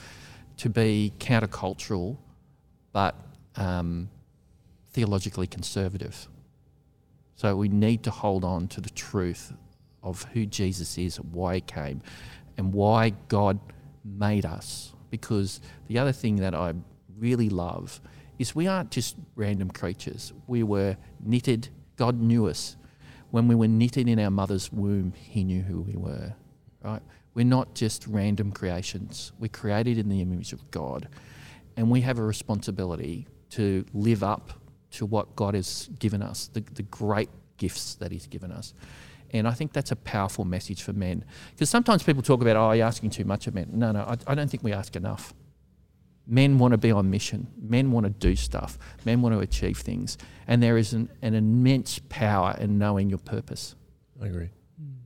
[0.59, 2.17] to be countercultural,
[2.93, 3.15] but
[3.57, 4.11] um,
[4.93, 6.29] theologically conservative.
[7.37, 9.53] So we need to hold on to the truth
[10.03, 12.03] of who Jesus is, why he came,
[12.57, 13.61] and why God
[14.05, 14.93] made us.
[15.11, 16.75] Because the other thing that I
[17.17, 18.01] really love
[18.39, 20.33] is we aren't just random creatures.
[20.47, 22.77] We were knitted, God knew us.
[23.31, 26.33] When we were knitted in our mother's womb, He knew who we were,
[26.83, 27.03] right?
[27.35, 29.33] We're not just random creations.
[29.39, 31.09] We're created in the image of God.
[31.77, 34.53] And we have a responsibility to live up
[34.93, 38.73] to what God has given us, the, the great gifts that He's given us.
[39.31, 41.25] And I think that's a powerful message for men.
[41.51, 43.69] Because sometimes people talk about, oh, you're asking too much of men.
[43.73, 45.35] No, no, I, I don't think we ask enough.
[46.31, 47.47] Men want to be on mission.
[47.59, 48.79] Men want to do stuff.
[49.07, 50.19] Men want to achieve things.
[50.47, 53.75] And there is an, an immense power in knowing your purpose,
[54.23, 54.51] I agree.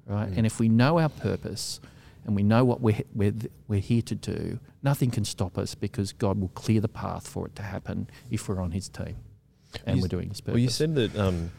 [0.07, 0.31] right?
[0.31, 0.39] Mm.
[0.39, 1.81] And if we know our purpose
[2.25, 3.35] and we know what we're, we're,
[3.69, 7.47] we're here to do, nothing can stop us because God will clear the path for
[7.47, 9.17] it to happen if we're on His team
[9.87, 10.55] and You we're doing His purpose.
[10.55, 11.53] Well, you said that um,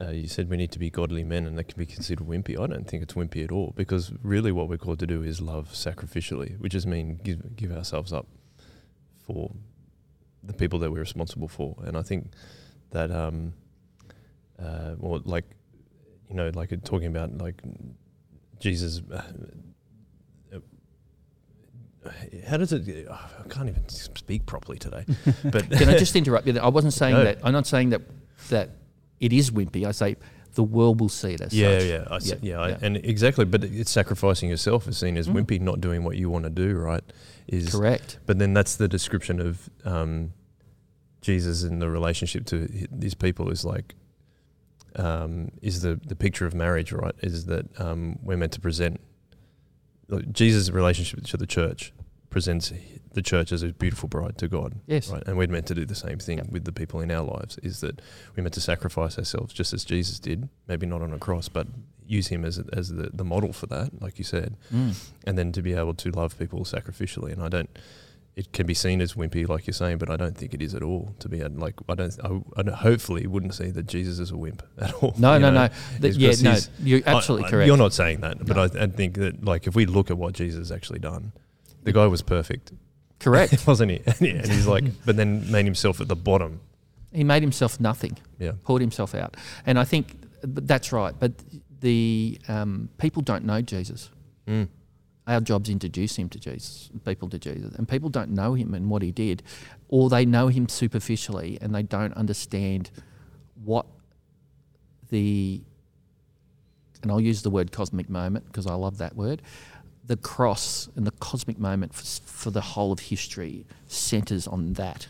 [0.00, 2.58] uh, you said we need to be godly men, and that can be considered wimpy.
[2.60, 5.40] I don't think it's wimpy at all, because really, what we're called to do is
[5.40, 8.26] love sacrificially, which just mean give give ourselves up
[9.26, 9.50] for
[10.42, 11.76] the people that we're responsible for.
[11.84, 12.30] And I think
[12.90, 13.52] that, um,
[14.58, 15.44] uh, well, like
[16.28, 17.60] you know, like talking about like
[18.58, 19.02] Jesus.
[19.12, 19.22] Uh,
[22.04, 22.10] uh,
[22.48, 23.06] how does it?
[23.08, 25.04] oh, I can't even speak properly today.
[25.44, 26.58] But Can I just interrupt you?
[26.58, 27.24] I wasn't saying No.
[27.24, 27.38] that.
[27.44, 28.02] I'm not saying that
[28.50, 28.70] that
[29.20, 29.84] it is wimpy.
[29.86, 30.16] I say
[30.54, 31.88] the world will see it as Yeah, such.
[31.88, 32.78] yeah, I see, Yeah, yeah, I- yeah.
[32.82, 33.44] and exactly.
[33.44, 35.34] But it's sacrificing yourself is seen as Mm.
[35.46, 37.04] wimpy, not doing what you want to do, right?
[37.48, 38.18] Is Correct.
[38.26, 40.32] but then that's the description of um,
[41.20, 43.94] Jesus in the relationship to these people is like
[44.96, 47.14] um, is the the picture of marriage, right?
[47.22, 49.00] Is that um, we're meant to present
[50.08, 51.92] like, Jesus' relationship to the church
[52.30, 52.72] presents
[53.12, 55.10] the church as a beautiful bride to God, Yes.
[55.10, 55.22] right?
[55.26, 56.48] And we're meant to do the same thing Yep.
[56.50, 57.58] with the people in our lives.
[57.62, 58.00] Is that
[58.36, 61.66] we're meant to sacrifice ourselves just as Jesus did, maybe not on a cross, but
[62.06, 64.94] use Him as as the, the model for that, like you said Mm.
[65.26, 67.32] and then to be able to love people sacrificially.
[67.32, 67.70] And I don't.
[68.34, 70.74] It can be seen as wimpy, like you're saying, but I don't think it is
[70.74, 71.14] at all.
[71.18, 72.18] To be like, I don't.
[72.24, 75.14] I, I don't- hopefully wouldn't see that Jesus is a wimp at all.
[75.18, 75.66] No, no, know?
[75.66, 75.72] no.
[76.00, 76.56] The- yeah, no.
[76.82, 77.66] You're absolutely I- correct.
[77.66, 78.62] You're not saying that, but No.
[78.62, 81.32] I, I think that like if we look at what Jesus has actually done,
[81.82, 82.72] the guy was perfect,
[83.20, 83.66] correct.
[83.66, 84.00] wasn't he?
[84.06, 86.60] and he- and he's like, but then made himself at the bottom.
[87.12, 88.16] he made himself nothing.
[88.38, 88.52] Yeah.
[88.64, 89.36] Pulled himself out.
[89.66, 91.14] And I think that's right.
[91.18, 91.32] But
[91.82, 94.10] the um, people don't know Jesus.
[94.46, 94.68] Mm.
[95.26, 98.88] Our job's introduce him to Jesus, people to Jesus, and people don't know him and
[98.90, 99.42] what he did,
[99.88, 102.90] or they know him superficially and they don't understand
[103.62, 103.86] what
[105.10, 105.62] the
[107.02, 109.42] and I'll use the word cosmic moment because I love that word.
[110.06, 115.08] The cross and the cosmic moment for, for the whole of history centers on that.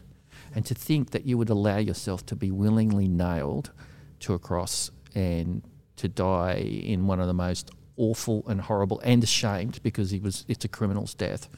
[0.55, 3.73] And to think that you would allow yourself to be willingly nailed
[4.21, 5.63] to a cross and
[6.03, 10.45] to die in one of the most awful and horrible and ashamed because he was
[10.49, 11.49] it's a criminal's death.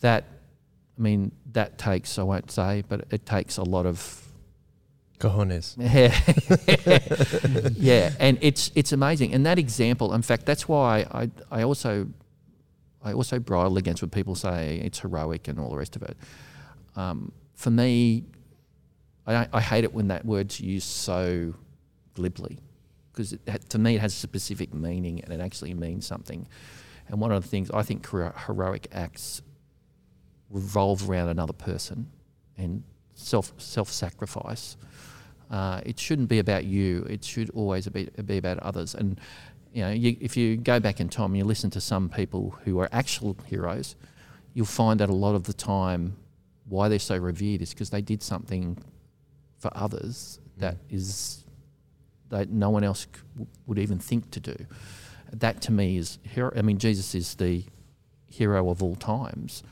[0.00, 0.24] That
[0.96, 4.22] I mean, that takes I won't say, but it takes a lot of
[5.18, 5.74] Cojones.
[5.78, 8.12] yeah, yeah.
[8.20, 9.34] and it's it's amazing.
[9.34, 12.06] And that example, in fact, that's why I I also
[13.02, 16.16] I also bridle against when people say it's heroic and all the rest of it.
[16.94, 18.26] Um, for me,
[19.26, 21.54] I, I hate it when that word's used so
[22.14, 22.58] glibly
[23.16, 23.36] because
[23.70, 26.46] to me it has a specific meaning and it actually means something.
[27.08, 29.42] And one of the things I think heroic acts
[30.50, 32.10] revolve around another person
[32.56, 32.82] and
[33.14, 34.76] self self sacrifice.
[35.50, 37.06] Uh, it shouldn't be about you.
[37.08, 38.94] It should always be, be about others.
[38.94, 39.20] And
[39.72, 42.56] you know, you, if you go back in time and you listen to some people
[42.64, 43.94] who are actual heroes,
[44.54, 46.16] you'll find that a lot of the time,
[46.68, 48.82] why they're so revered is because they did something
[49.58, 51.45] for others that is
[52.30, 53.06] that no one else
[53.66, 54.56] would even think to do.
[55.32, 56.52] That to me is hero.
[56.56, 57.64] I mean, Jesus is the
[58.28, 59.62] hero of all times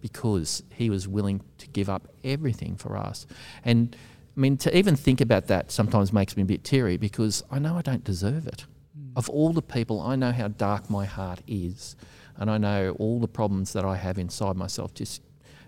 [0.00, 3.26] because he was willing to give up everything for us.
[3.64, 3.96] And
[4.36, 7.58] I mean, to even think about that sometimes makes me a bit teary because I
[7.58, 8.66] know I don't deserve it.
[8.96, 9.12] Hmm.
[9.16, 11.96] Of all the people, I know how dark my heart is,
[12.36, 15.22] and I know all the problems that I have inside myself just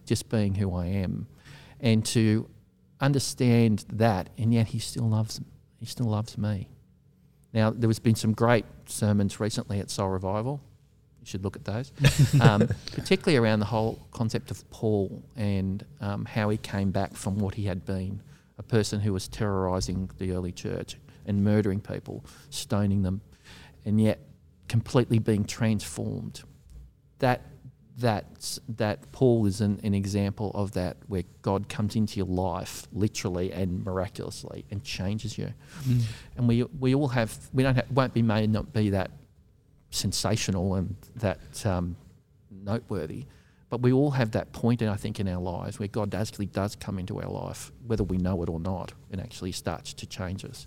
[0.04, 1.26] just being who I am.
[1.80, 2.48] And to
[3.00, 5.40] understand that, and yet he still loves
[5.78, 6.68] he still loves me.
[7.52, 10.60] Now, there has been some great sermons recently at Soul Revival.
[11.20, 11.92] You should look at those,
[12.40, 17.38] um, particularly around the whole concept of Paul and um, how he came back from
[17.38, 18.22] what he had been
[18.58, 20.96] a person who was terrorizing the early church
[21.26, 23.20] and murdering people, stoning them,
[23.84, 24.20] and yet
[24.68, 26.42] completely being transformed.
[27.18, 27.42] That
[27.98, 32.86] that that Paul is an, an example of that, where God comes into your life
[32.92, 35.52] literally and miraculously and changes you.
[35.84, 36.02] Mm.
[36.36, 39.10] And we we all have we don't have, won't be may not be that
[39.90, 41.96] sensational and that um,
[42.50, 43.24] noteworthy,
[43.70, 46.76] but we all have that point, I think, in our lives where God actually does
[46.76, 50.44] come into our life, whether we know it or not, and actually starts to change
[50.44, 50.66] us.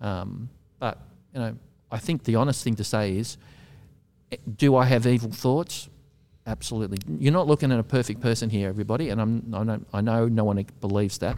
[0.00, 0.98] Um, but
[1.34, 1.56] you know,
[1.90, 3.36] I think the honest thing to say is,
[4.32, 5.88] eh, do I have evil thoughts?
[6.48, 6.96] Absolutely.
[7.18, 10.28] You're not looking at a perfect person here, everybody, and I'm, I, know, I know
[10.28, 11.36] no one believes that.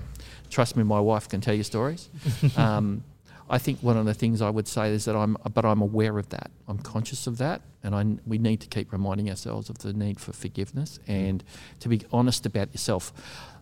[0.51, 2.09] Trust me, my wife can tell you stories.
[2.57, 3.03] um,
[3.51, 6.17] I think one of the things I would say is that I'm, but I'm aware
[6.17, 6.53] of that.
[6.69, 10.21] I'm conscious of that, and I, we need to keep reminding ourselves of the need
[10.21, 11.43] for forgiveness and
[11.81, 13.13] to be honest about yourself.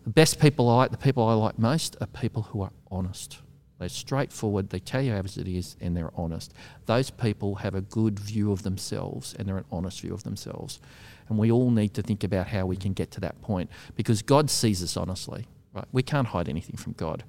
[0.03, 3.39] The best people I like, the people I like most, are people who are honest.
[3.79, 6.53] They're straightforward, they tell you as it is, and they're honest.
[6.85, 10.79] Those people have a good view of themselves and they're an honest view of themselves.
[11.29, 14.21] And we all need to think about how we can get to that point because
[14.21, 15.47] God sees us honestly.
[15.73, 15.85] Right?
[15.91, 17.23] We can't hide anything from God.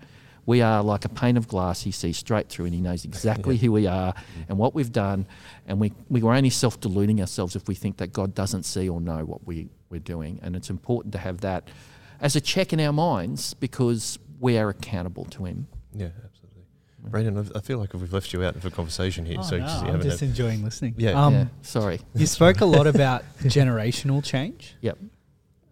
[0.47, 3.57] We are like a pane of glass he sees straight through and he knows exactly
[3.59, 4.15] who we are
[4.49, 5.27] and what we've done.
[5.67, 8.89] And we, we are only self deluding ourselves if we think that God doesn't see
[8.89, 10.41] or know what we, we're doing.
[10.43, 11.69] And it's important to have that
[12.21, 15.67] as a check in our minds because we are accountable to him.
[15.95, 16.09] Yeah.
[17.05, 19.37] Brandon, I've- feel like we've left you out of a conversation here.
[19.39, 20.95] Oh, so no, just, I'm just enjoying listening.
[20.97, 21.13] Yeah.
[21.13, 22.01] Um, yeah, sorry.
[22.15, 24.77] You spoke a lot about generational change.
[24.81, 24.99] Yep.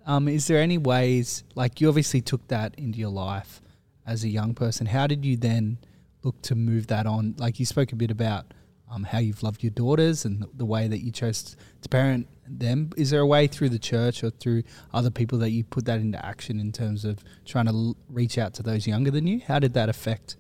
[0.07, 3.61] Um, is there any ways, like you obviously took that into your life
[4.07, 4.87] as a young person?
[4.87, 5.79] How did you then
[6.23, 7.35] look to move that on?
[7.39, 8.47] Like you spoke a bit about
[8.91, 12.27] um, how you've loved your daughters and the, the way that you chose to parent
[12.47, 12.89] them.
[12.97, 14.63] Is there a way through the church or through
[14.95, 18.39] other people that you put that into action in terms of trying to l- reach
[18.39, 19.43] out to those younger than you?
[19.47, 20.37] How did that affect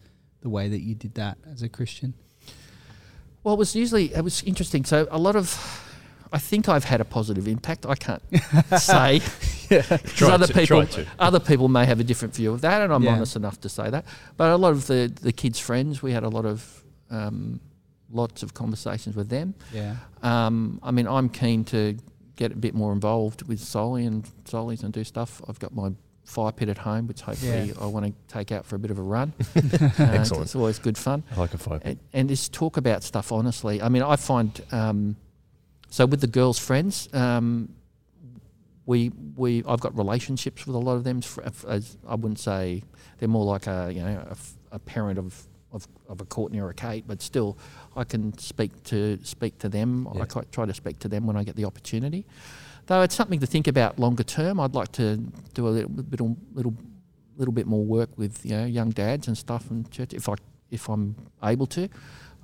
[0.49, 2.14] the way that you did that as a Christian?
[3.44, 4.84] Well, it was usually it was interesting.
[4.84, 5.46] So a lot of,
[6.32, 7.86] I think I've had a positive impact.
[7.86, 8.22] I can't
[8.78, 9.20] say
[9.68, 10.86] because Try other to- people
[11.18, 13.14] other people may have a different view of that, and I'm Yeah.
[13.14, 14.05] honest enough to say that.
[14.36, 17.61] But a lot of the the kids' friends, we had a lot of um,
[18.11, 19.55] lots of conversations with them.
[19.72, 19.96] Yeah.
[20.22, 21.96] Um, I mean, I'm keen to
[22.36, 25.40] get a bit more involved with Soli and Solis and do stuff.
[25.49, 25.90] I've got my
[26.29, 27.81] fire pit at home, which hopefully Yeah.
[27.81, 29.33] I want to take out for a bit of a run.
[29.55, 30.45] Uh, Excellent.
[30.45, 31.81] It's always good fun I like a five.
[31.85, 33.81] and, and just talk about stuff honestly.
[33.83, 35.16] I mean, I find um,
[35.91, 37.70] so with the girls' friends, um,
[38.87, 41.20] we we I've got relationships with a lot of them.
[41.66, 42.83] As I wouldn't say
[43.18, 44.37] they're more like a you know a,
[44.76, 47.59] a parent of, of of a Courtney or a Kate, but still
[47.97, 50.09] I can speak to speak to them.
[50.14, 50.22] Yeah.
[50.22, 52.24] I quite try to speak to them when I get the opportunity.
[52.89, 54.59] Though it's something to think about longer term.
[54.59, 55.18] I'd like to
[55.53, 56.20] do a little bit
[56.55, 56.74] little
[57.36, 60.34] little bit more work with you know young dads and stuff in church if I
[60.70, 61.14] if I'm
[61.45, 61.91] able to.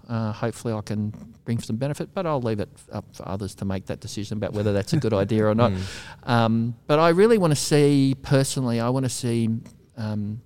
[0.07, 1.15] Uh, hopefully, I can
[1.47, 4.53] bring some benefit, but I'll leave it up for others to make that decision about
[4.53, 5.73] whether that's a good idea or not.
[5.73, 6.29] Mm.
[6.29, 8.81] Um, but I really want to see personally.
[8.81, 9.49] I want to see
[9.97, 10.43] um,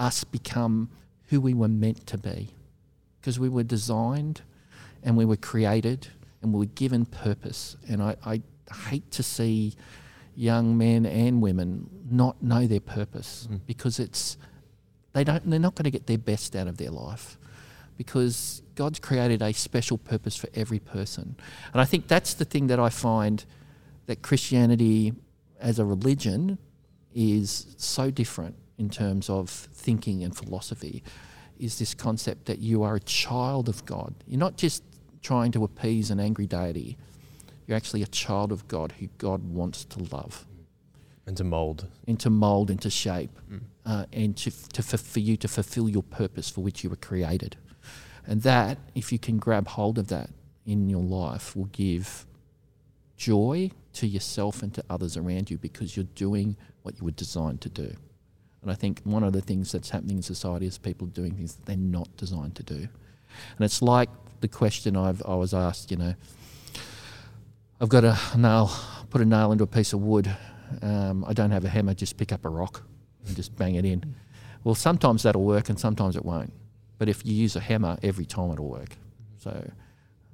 [0.00, 0.90] us become
[1.28, 2.48] who we were meant to be,
[3.20, 4.40] because we were designed,
[5.04, 6.08] and we were created,
[6.42, 7.76] and we were given purpose.
[7.88, 8.42] And I, I
[8.72, 9.74] hate to see
[10.36, 13.60] young men and women not know their purpose Mm.
[13.66, 14.36] because it's
[15.12, 17.38] they don't they're not going to get their best out of their life
[17.96, 21.36] because God's created a special purpose for every person.
[21.72, 23.44] And I think that's the thing that I find
[24.06, 25.12] that Christianity
[25.60, 26.58] as a religion
[27.14, 31.04] is so different in terms of thinking and philosophy
[31.56, 34.12] is this concept that you are a child of God.
[34.26, 34.82] You're not just
[35.22, 36.98] trying to appease an angry deity.
[37.66, 40.46] You're actually a child of God who God wants to love
[41.26, 41.88] And to mold.
[42.06, 43.30] into mold, into shape,
[43.86, 46.96] uh, and to, to for, for you to fulfill your purpose for which you were
[46.96, 47.56] created.
[48.26, 50.30] And that, if you can grab hold of that
[50.66, 52.26] in your life, will give
[53.16, 57.60] joy to yourself and to others around you because you're doing what you were designed
[57.62, 57.94] to do.
[58.62, 61.54] And I think one of the things that's happening in society is people doing things
[61.54, 62.74] that they're not designed to do.
[62.76, 64.08] And it's like
[64.40, 66.14] the question I've, I was asked, you know,
[67.84, 68.70] I've got a nail,
[69.10, 70.34] put a nail into a piece of wood.
[70.80, 72.82] Um, I don't have a hammer, just pick up a rock
[73.26, 74.16] and just bang it in.
[74.64, 76.54] Well, sometimes that'll work and sometimes it won't.
[76.96, 78.96] But if you use a hammer, every time it'll work.
[79.36, 79.70] So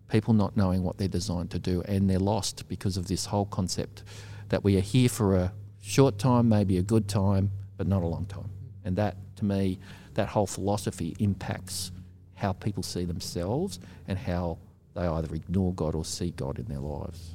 [0.08, 3.46] people not knowing what they're designed to do and they're lost because of this whole
[3.46, 4.04] concept
[4.50, 8.06] that we are here for a short time, maybe a good time, but not a
[8.06, 8.50] long time.
[8.84, 9.80] And that, to me,
[10.14, 11.90] that whole philosophy impacts
[12.36, 14.58] how people see themselves and how
[14.94, 17.34] they either ignore God or see God in their lives.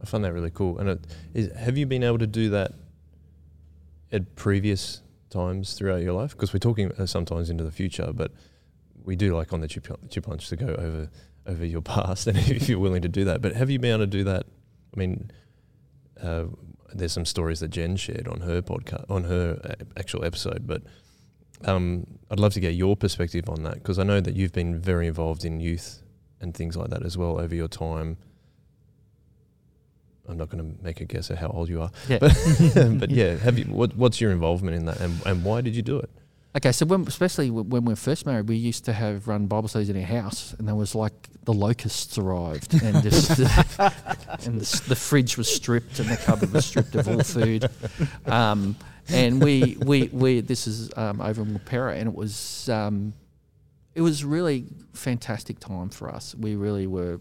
[0.00, 0.78] I find that really cool.
[0.78, 2.72] And it, is, have you been able to do that
[4.12, 6.32] at previous times throughout your life?
[6.32, 8.32] Because we're talking uh, sometimes into the future, but
[9.04, 11.08] we do like on the chip, chip lunch to go over
[11.46, 13.40] over your past, and if you're willing to do that.
[13.40, 14.46] But have you been able to do that?
[14.94, 15.30] I mean,
[16.20, 16.44] uh,
[16.92, 20.82] there's some stories that Jen shared on her podcast, on her uh, actual episode, but
[21.64, 24.78] um, I'd love to get your perspective on that because I know that you've been
[24.78, 26.02] very involved in youth
[26.40, 28.18] and things like that as well over your time.
[30.28, 32.18] I'm not going to make a guess at how old you are, Yeah.
[32.18, 32.34] but,
[32.98, 33.64] but yeah, have you?
[33.66, 36.10] What, what's your involvement in that, and, and why did you do it?
[36.56, 39.68] Okay, so when, especially when we were first married, we used to have run Bible
[39.68, 41.12] studies in our house, and there was like
[41.44, 46.64] the locusts arrived, and just and the, the fridge was stripped, and the cupboard was
[46.64, 47.68] stripped of all food,
[48.24, 48.74] um,
[49.08, 53.12] and we we we this is um, over in Wapera, and it was um,
[53.94, 54.64] it was really
[54.94, 56.34] fantastic time for us.
[56.34, 57.20] We really were.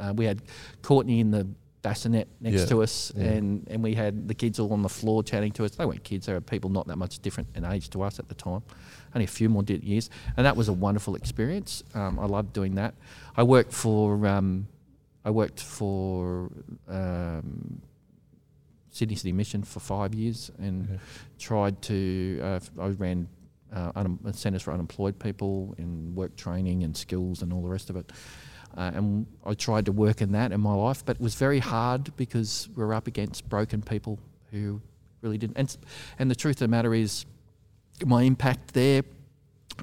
[0.00, 0.40] Uh, we had
[0.82, 1.46] Courtney in the
[1.84, 3.24] bassinet next Yeah, to us, yeah.
[3.34, 5.72] and and we had the kids all on the floor chatting to us.
[5.76, 8.26] They weren't kids; they were people not that much different in age to us at
[8.28, 8.62] the time,
[9.14, 11.84] only a few more years, and that was a wonderful experience.
[11.94, 12.94] Um, I loved doing that.
[13.36, 14.66] I worked for um,
[15.24, 16.50] I worked for
[16.88, 17.80] um,
[18.90, 20.98] Sydney City Mission for five years, and Okay.
[21.38, 22.40] tried to.
[22.42, 23.28] Uh, I ran
[23.72, 27.90] uh, un- centres for unemployed people and work training and skills and all the rest
[27.90, 28.10] of it.
[28.76, 31.60] Uh, and I tried to work in that in my life, but it was very
[31.60, 34.18] hard because we're up against broken people
[34.50, 34.80] who
[35.22, 35.56] really didn't.
[35.56, 35.76] And,
[36.18, 37.24] and the truth of the matter is,
[38.04, 39.02] my impact there,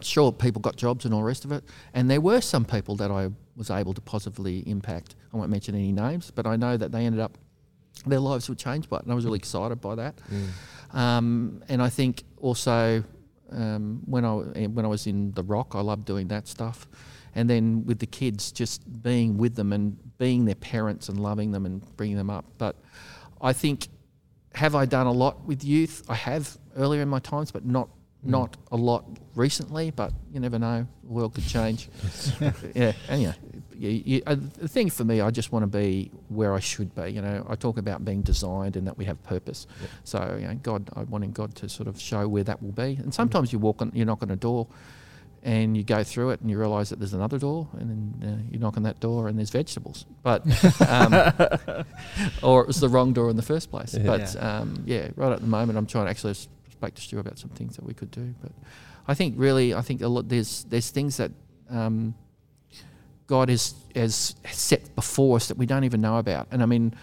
[0.02, 1.64] sure, people got jobs and all the rest of it.
[1.94, 5.16] And there were some people that I was able to positively impact.
[5.34, 7.38] I won't mention any names, but I know that they ended up,
[8.06, 9.04] their lives were changed by it.
[9.04, 10.16] And I was really excited by that.
[10.92, 13.04] Um, and I think also
[13.52, 16.88] um, when I when I was in the rock, I loved doing that stuff.
[17.36, 21.52] And then with the kids, just being with them and being their parents and loving
[21.52, 22.46] them and bringing them up.
[22.58, 22.76] But
[23.42, 23.88] I think,
[24.56, 26.04] have I done a lot with youth?
[26.10, 27.90] I have earlier in my times, but not
[28.24, 29.92] not a lot recently.
[29.92, 31.90] But you never know; the world could change.
[32.76, 33.34] yeah, and yeah,
[33.82, 36.94] you, you, uh, the thing for me, I just want to be where I should
[36.94, 37.10] be.
[37.10, 39.66] You know, I talk about being designed and that we have purpose.
[39.82, 39.88] Yeah.
[40.04, 43.00] So, you know, God, I wanting God to sort of show where that will be.
[43.02, 44.68] And sometimes you walk on, you knock on a door,
[45.44, 48.52] and you go through it, and you realise that there's another door, and then uh,
[48.52, 50.06] you knock on that door, and there's vegetables.
[50.24, 50.44] But,
[50.88, 51.14] um,
[52.44, 53.96] or it was the wrong door in the first place.
[53.96, 54.04] Yeah.
[54.06, 57.39] But um, yeah, right at the moment, I'm trying to actually speak to Stu about
[57.39, 58.34] some things that we could do.
[58.42, 58.52] But
[59.08, 61.32] I think really, I think a lot there's there's things that.
[61.70, 62.16] Um,
[63.28, 66.50] God has, has set before us that we don't even know about.
[66.52, 66.94] And I mean,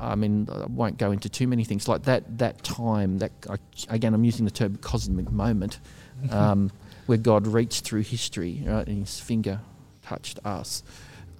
[0.00, 2.38] I mean, I won't go into too many things like that.
[2.38, 3.56] That time, that I,
[3.88, 5.80] again, I'm using the term cosmic moment,
[6.30, 6.70] um,
[7.10, 9.58] where God reached through history, right, and His finger
[10.00, 10.84] touched us.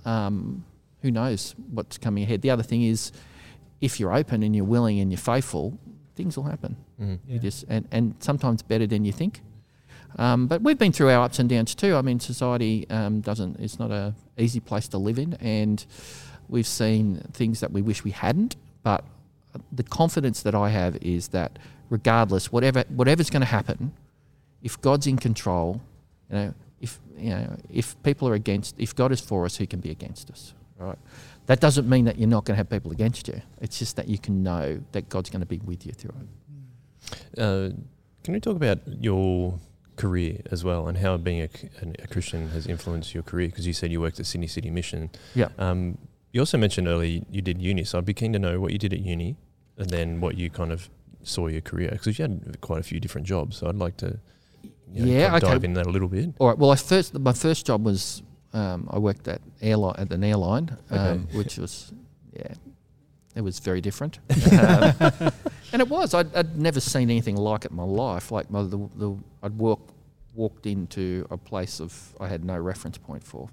[0.05, 0.65] Um,
[1.01, 2.43] who knows what's coming ahead?
[2.43, 3.13] The other thing is,
[3.81, 5.79] if you're open and you're willing and you're faithful,
[6.17, 6.77] things will happen.
[7.01, 7.21] Mm.
[7.29, 9.43] You just and, and sometimes better than you think.
[10.19, 11.95] Um, but we've been through our ups and downs too.
[11.95, 13.61] I mean, society um, doesn't.
[13.61, 15.87] It's not a easy place to live in, and
[16.49, 18.57] we've seen things that we wish we hadn't.
[18.83, 19.05] But
[19.71, 21.61] the confidence that I have is that
[21.91, 23.93] regardless, whatever whatever's going to happen,
[24.63, 25.81] if God's in control,
[26.31, 29.67] you know, if you know, if people are against, if God is for us, who
[29.67, 30.55] can be against us?
[30.79, 30.99] Right.
[31.47, 33.43] That doesn't mean that you're not going to have people against you.
[33.61, 37.39] It's just that you can know that God's going to be with you through it.
[37.39, 37.71] Uh,
[38.25, 39.59] can we talk about your
[40.01, 43.49] career as well, and how being a Christian has influenced your career.
[43.49, 45.11] Because you said you worked at Sydney City Mission.
[45.35, 45.49] Yeah.
[45.59, 45.99] Um,
[46.33, 48.79] you also mentioned earlier you did uni, so I'd be keen to know what you
[48.79, 49.37] did at uni,
[49.77, 50.89] and then what you kind of
[51.23, 53.59] saw your career because you had quite a few different jobs.
[53.59, 54.19] So I'd like to
[54.93, 55.53] you know, Yeah, kind of okay.
[55.55, 56.31] dive in that a little bit.
[56.39, 56.59] All right.
[56.59, 58.23] Well, I first my first job was
[58.53, 61.93] um, I worked at airline at an airline, um, which was
[62.33, 62.55] yeah,
[63.35, 64.19] it was very different,
[64.53, 64.93] um,
[65.73, 66.15] and it was.
[66.15, 68.31] I'd, I'd never seen anything like it in my life.
[68.33, 69.81] Like my, the, the I'd walk
[70.35, 73.49] walked into a place of I had no reference point for,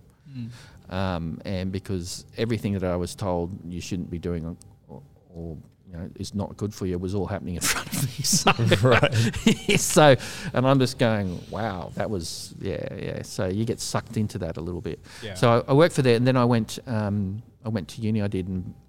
[0.90, 4.58] um, and because everything that I was told you shouldn't be doing
[4.88, 5.02] or,
[5.36, 5.58] or
[5.90, 8.10] you know is not good for you was all happening in front of me.
[8.24, 8.52] So
[8.88, 9.80] right.
[9.80, 10.16] so,
[10.54, 13.22] and I'm just going, wow, that was, yeah, yeah.
[13.22, 15.00] So you get sucked into that a little bit.
[15.24, 15.34] Yeah.
[15.36, 18.22] So I, I worked for there, and then I went, um, I went to uni.
[18.22, 18.48] I did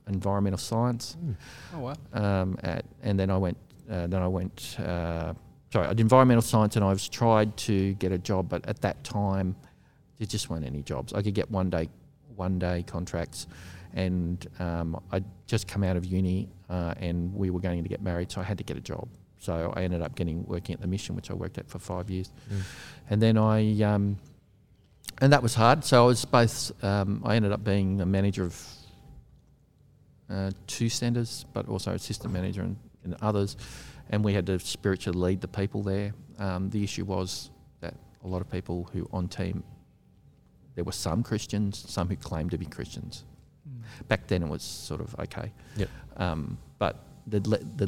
[0.08, 1.16] environmental science,
[1.74, 1.94] oh wow.
[2.14, 3.56] um, at, and then I went,
[3.90, 5.34] uh, then I went, uh,
[5.72, 8.80] sorry, I did environmental science, and I was tried to get a job, but at
[8.80, 9.54] that time,
[10.18, 11.12] there just weren't any jobs.
[11.12, 11.88] I could get one day,
[12.34, 13.46] one day contracts,
[13.94, 18.00] and um, I'd just come out of uni, uh, and we were going to get
[18.00, 19.08] married, so I had to get a job.
[19.40, 22.08] So I ended up getting working at the mission, which I worked at for five
[22.10, 22.60] years, Mm.
[23.10, 24.18] and then I, um,
[25.20, 25.84] and that was hard.
[25.84, 26.84] So I was both.
[26.84, 28.54] Um, I ended up being a manager of
[30.30, 33.56] uh, two centres, but also assistant manager and, in others,
[34.10, 36.12] and we had to spiritually lead the people there.
[36.38, 39.62] Um, the issue was that a lot of people who on team,
[40.74, 43.24] there were some Christians, some who claimed to be Christians.
[44.08, 45.52] Back then, it was sort of okay.
[45.76, 45.88] Yep.
[46.16, 47.86] Um, but the, le- the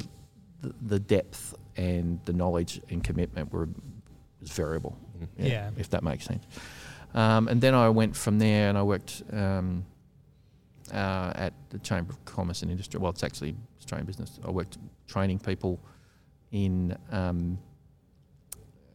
[0.63, 3.69] the the depth and the knowledge and commitment were
[4.41, 4.97] was variable.
[5.19, 5.27] Mm.
[5.37, 5.71] Yeah.
[5.77, 6.45] if that makes sense.
[7.15, 9.85] Um, and then I went from there and I worked um,
[10.93, 12.99] uh, at the Chamber of Commerce and Industry.
[13.01, 14.39] Well, it's actually Australian business.
[14.47, 14.79] I worked
[15.09, 15.79] training people
[16.53, 16.97] in.
[17.13, 17.59] Um,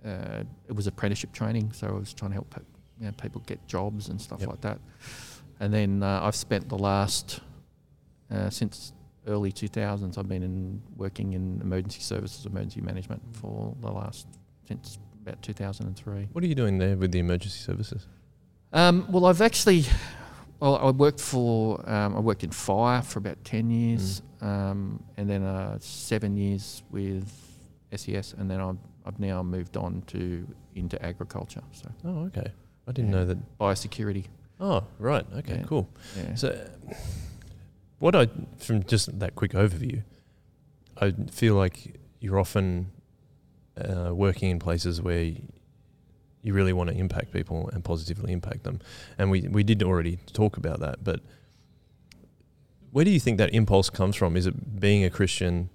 [0.05, 2.61] uh, it was apprenticeship training, so I was trying to help pe-
[2.99, 4.49] you know, people get jobs and stuff Yep.
[4.49, 4.79] like that.
[5.59, 7.39] And then uh, I've spent the last
[8.31, 8.93] uh, since
[9.27, 10.17] early 2000s.
[10.17, 14.27] I've been in working in emergency services, emergency management for the last
[14.67, 16.29] since about 2003.
[16.31, 18.07] What are you doing there with the emergency services?
[18.73, 19.85] Um, well, I've actually,
[20.59, 25.29] well, I worked for, um, I worked in fire for about 10 years, um, and
[25.29, 27.31] then uh, seven years with
[27.95, 30.45] SES, and then I've, I've now moved on to
[30.75, 32.51] into agriculture, so Oh, okay.
[32.87, 33.37] I didn't know that.
[33.57, 34.25] biosecurity.
[34.59, 35.25] Oh, right.
[35.37, 35.63] Okay, Yeah.
[35.63, 35.89] cool.
[36.15, 36.35] Yeah.
[36.35, 36.69] So,
[37.99, 38.27] what I
[38.57, 40.03] from just that quick overview,
[40.97, 42.91] I feel like you're often
[43.77, 45.23] uh, working in places where
[46.41, 48.79] you really want to impact people and positively impact them,
[49.17, 51.03] and we we did already talk about that.
[51.03, 51.19] But
[52.91, 54.37] where do you think that impulse comes from?
[54.37, 55.69] Is it being a Christian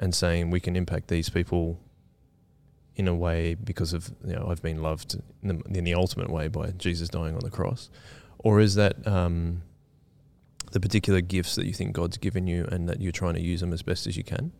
[0.00, 1.78] and saying we can impact these people?
[2.96, 6.30] In a way, because of you know, I've been loved in the, in the ultimate
[6.30, 7.90] way by Jesus dying on the cross,
[8.38, 9.62] or is that um,
[10.70, 13.60] the particular gifts that you think God's given you and that you're trying to use
[13.60, 14.52] them as best as you can?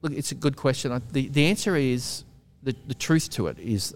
[0.00, 0.90] Look, it's a good question.
[0.90, 2.24] I, the the answer is
[2.64, 3.94] the the truth to it is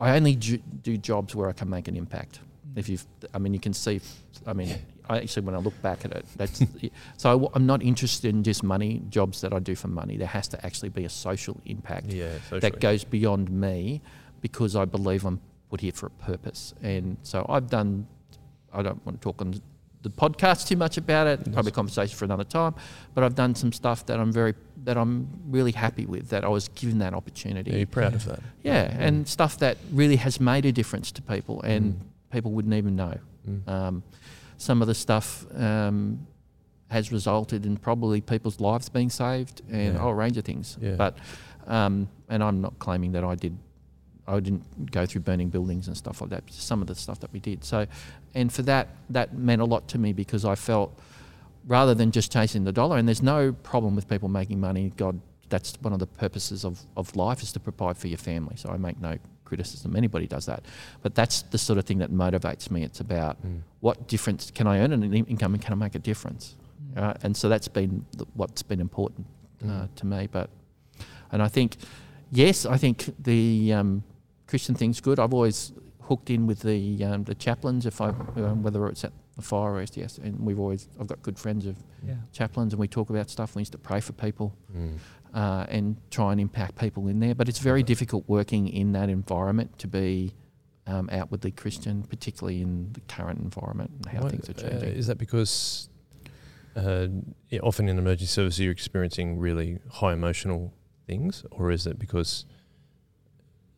[0.00, 2.40] I only ju- do jobs where I can make an impact.
[2.76, 3.04] If you've,
[3.34, 4.00] I mean, you can see.
[4.46, 4.78] I mean,
[5.08, 6.58] I actually when I look back at it, that's
[7.16, 7.30] so.
[7.30, 10.16] I w- I'm not interested in just money jobs that I do for money.
[10.16, 14.00] There has to actually be a social impact Yeah, that goes beyond me
[14.40, 15.40] because I believe I'm
[15.70, 16.74] put here for a purpose.
[16.82, 18.06] And so I've done,
[18.72, 19.60] I don't want to talk on
[20.02, 22.74] the podcast too much about it, probably a conversation for another time,
[23.14, 24.54] but I've done some stuff that I'm very,
[24.84, 27.74] that I'm really happy with, that I was given that opportunity.
[27.74, 28.40] Are you proud of that?
[28.62, 32.00] Yeah, and stuff that really has made a difference to people and Mm.
[32.30, 33.16] people wouldn't even know.
[33.48, 33.68] Mm.
[33.68, 34.02] Um,
[34.58, 36.26] some of the stuff um,
[36.90, 39.98] has resulted in probably people's lives being saved and Yeah.
[39.98, 40.76] a whole range of things.
[40.80, 40.96] Yeah.
[40.96, 41.16] But
[41.66, 43.56] um, and I'm not claiming that I did.
[44.26, 46.44] I didn't go through burning buildings and stuff like that.
[46.46, 47.64] but Some of the stuff that we did.
[47.64, 47.86] So,
[48.34, 50.98] and for that, that meant a lot to me because I felt
[51.66, 52.98] rather than just chasing the dollar.
[52.98, 54.92] And there's no problem with people making money.
[54.96, 58.56] God, that's one of the purposes of, of life is to provide for your family.
[58.56, 59.16] So I make no
[59.48, 59.96] criticism.
[59.96, 60.60] Anybody does that.
[61.02, 62.82] But that's the sort of thing that motivates me.
[62.88, 63.60] It's about Mm.
[63.80, 66.56] what difference can I earn an in- income and can I make a difference?
[66.96, 69.26] Uh, and so that's been the, what's been important
[69.62, 69.88] uh, Mm.
[69.96, 70.28] to me.
[70.30, 70.48] But
[71.32, 71.76] and I think
[72.30, 72.96] yes, I think
[73.30, 74.02] the um,
[74.46, 75.18] Christian thing's good.
[75.18, 75.72] I've always
[76.08, 79.72] hooked in with the um, the chaplains if I um, whether it's at the fire
[79.74, 81.74] or yes, and we've always I've got good friends of
[82.06, 82.14] Yeah.
[82.32, 83.54] chaplains, and we talk about stuff.
[83.56, 84.98] We used to pray for people Mm.
[85.38, 87.32] Uh, and try and impact people in there.
[87.32, 90.34] But it's very difficult working in that environment to be
[90.88, 94.88] um, outwardly Christian, particularly in the current environment and how things are uh, changing.
[94.88, 95.88] is that because
[96.74, 97.06] uh,
[97.62, 100.72] often in emergency services you're experiencing really high emotional
[101.06, 102.44] things, or is it because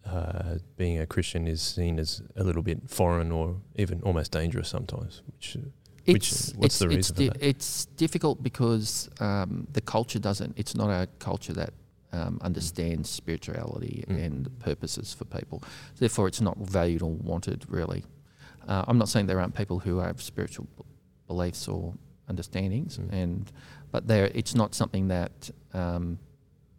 [0.07, 4.69] uh, being a Christian is seen as a little bit foreign or even almost dangerous
[4.69, 5.21] sometimes.
[5.27, 5.59] Which,
[6.09, 7.43] uh, which It's, what's it's, the it's, reason for di- that?
[7.49, 10.53] it's difficult because um, the culture doesn't.
[10.59, 11.73] It's not a culture that
[12.13, 14.25] um, understands spirituality Mm.
[14.27, 15.63] and purposes for people.
[15.99, 18.05] Therefore, it's not valued or wanted really.
[18.67, 20.85] Uh, I'm not saying there aren't people who have spiritual b-
[21.29, 21.95] beliefs or
[22.29, 23.13] understandings, Mm.
[23.13, 23.53] and
[23.93, 26.19] but there, it's not something that um,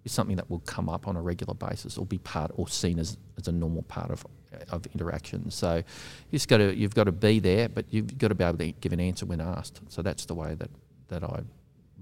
[0.05, 2.99] is something that will come up on a regular basis or be part or seen
[2.99, 4.25] as, as a normal part of
[4.71, 5.49] of interaction.
[5.51, 5.83] So you
[6.31, 8.71] just got to you've got to be there, but you've got to be able to
[8.71, 9.81] give an answer when asked.
[9.89, 10.69] So that's the way that
[11.09, 11.41] that I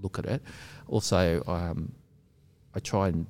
[0.00, 0.42] look at it.
[0.88, 1.92] Also, um,
[2.74, 3.26] I try and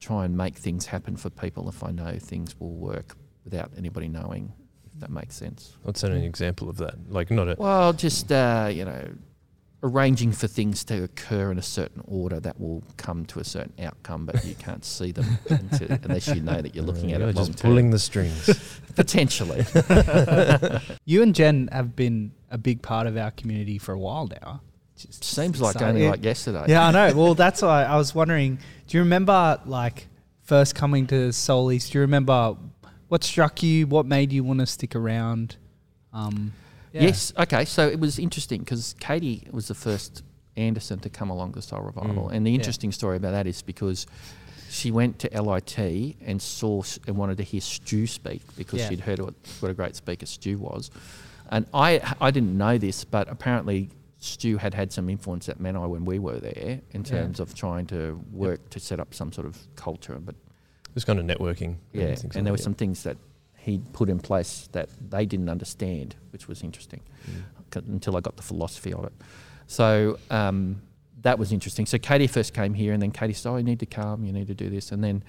[0.00, 4.08] try and make things happen for people if I know things will work without anybody
[4.08, 4.52] knowing.
[4.94, 5.76] If that makes sense.
[5.82, 7.10] What's an example of that?
[7.10, 9.08] Like not a Well, just uh, you know,
[9.84, 13.74] arranging for things to occur in a certain order that will come to a certain
[13.84, 17.28] outcome, but you can't see them until, unless you know that you're looking at You're
[17.28, 17.70] it long just term.
[17.70, 18.80] pulling the strings.
[18.96, 19.64] Potentially,
[21.04, 24.62] You and Jen have been a big part of our community for a while now.
[24.96, 26.10] Just- seems like only yeah.
[26.10, 26.64] like yesterday.
[26.68, 27.14] Yeah, I know.
[27.16, 28.58] Well, that's why I was wondering.
[28.86, 30.06] Do you remember like
[30.42, 31.90] first coming to Solis?
[31.90, 32.56] Do you remember
[33.08, 33.86] what struck you?
[33.86, 35.56] What made you want to stick around?
[36.12, 36.52] Um,
[36.94, 37.02] yeah.
[37.02, 37.32] Yes.
[37.38, 37.64] Okay.
[37.64, 40.22] So it was interesting because Katie was the first
[40.56, 42.32] Anderson to come along to Soul Revival, Mm.
[42.34, 42.56] and the Yeah.
[42.58, 44.06] interesting story about that is because
[44.70, 48.88] she went to LIT and saw and wanted to hear Stu speak because Yeah.
[48.88, 50.90] she'd heard what, what a great speaker Stu was,
[51.50, 53.90] and I I didn't know this, but apparently.
[54.20, 57.10] Stu had had some influence at Menai when we were there in Yeah.
[57.10, 60.34] terms of trying to work to set up some sort of culture, but
[60.94, 61.76] Just kind of networking.
[61.92, 63.18] yeah, things and there were some things that
[63.64, 67.88] he put in place that they didn't understand, which was interesting Mm.
[67.88, 69.12] until I got the philosophy of it.
[69.66, 70.82] So um,
[71.22, 71.86] that was interesting.
[71.86, 74.24] So Katie first came here, and then Katie said, "Oh, you need to come.
[74.26, 75.22] You need to do this." And then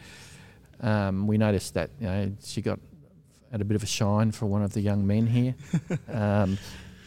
[0.81, 2.79] um, we noticed that you know she got
[3.51, 5.55] had a bit of a shine for one of the young men here,
[6.09, 6.57] um,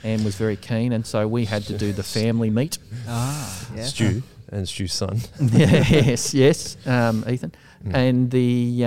[0.03, 0.93] and was very keen.
[0.93, 2.79] And so we had to do the family meet.
[3.07, 3.85] Ah, yeah.
[3.85, 5.21] Stu and Stu's son.
[5.53, 7.53] yes, yes, um, Ethan,
[7.85, 7.95] Mm.
[7.95, 8.85] and the.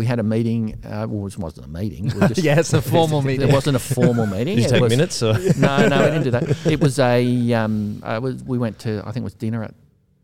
[0.00, 0.80] We had a meeting.
[0.82, 2.04] Uh, well, it wasn't a meeting.
[2.04, 3.46] We just, yeah, it's a formal meeting.
[3.50, 4.56] It wasn't a formal meeting.
[4.56, 5.22] Did you it take was- minutes?
[5.22, 5.34] Or?
[5.58, 6.66] No, no, we didn't do that.
[6.66, 7.52] It was a.
[7.52, 9.00] Um, uh, we went to.
[9.04, 9.74] I think it was dinner at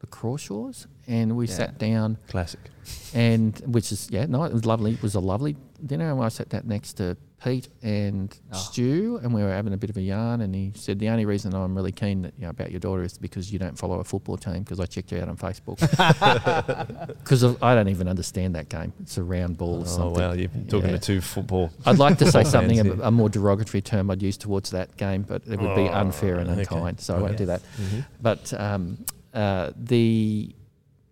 [0.01, 1.55] the Crawshaws, and we Yeah.
[1.55, 2.61] sat down, Classic.
[3.13, 4.93] and which is yeah, no, it was lovely.
[4.95, 8.57] It was a lovely dinner, and I sat down next to Pete and Oh.
[8.57, 10.41] Stu, and we were having a bit of a yarn.
[10.41, 13.05] And he said, "The only reason I'm really keen that, you know, about your daughter
[13.05, 15.79] is because you don't follow a football team because I checked you out on Facebook
[17.23, 18.93] because I don't even understand that game.
[19.01, 20.97] It's a round ball or Oh something." wow, you're talking Yeah.
[20.97, 21.71] to two football.
[21.85, 25.23] I'd like to say something, a, a more derogatory term I'd use towards that game,
[25.23, 26.61] but it would be Oh, unfair and okay.
[26.63, 27.39] unkind, so I won't Okay.
[27.45, 27.63] do that.
[27.63, 28.01] Mm-hmm.
[28.21, 28.99] But um,
[29.35, 30.53] uh, the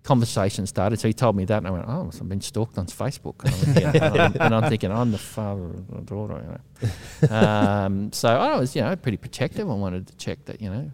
[0.05, 2.87] conversation started, so he told me that, and I went, "Oh, I've been stalked on
[2.87, 6.89] Facebook," and I'm, and I'm, and I'm thinking, "I'm the father of the daughter," you
[7.29, 7.35] know.
[7.37, 9.69] um, so I was, you know, pretty protective.
[9.69, 10.91] I wanted to check that, you know,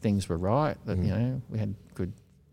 [0.00, 1.18] things were right, that you Mhm.
[1.18, 2.12] know we had good.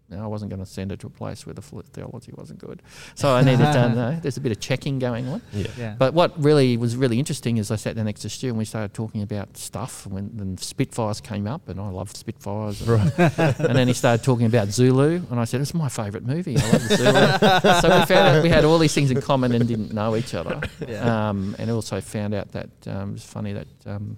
[0.09, 2.59] You know, I wasn't going to send her to a place where the theology wasn't
[2.59, 2.83] good,
[3.15, 3.89] so I needed to.
[3.95, 5.41] know, there's a bit of checking going on.
[5.51, 5.67] Yeah.
[5.77, 5.95] Yeah.
[5.97, 8.65] But what really was really interesting is I sat down next to Stu and we
[8.65, 10.05] started talking about stuff.
[10.05, 12.87] When then Spitfires came up, and I loved Spitfires.
[12.87, 16.57] And, and then he started talking about Zulu, and I said it's my favourite movie.
[16.57, 17.81] I love Zulu.
[17.81, 20.33] so we found out we had all these things in common and didn't know each
[20.33, 20.61] other.
[20.87, 21.29] Yeah.
[21.29, 24.17] Um, and also found out that um, it was funny that um,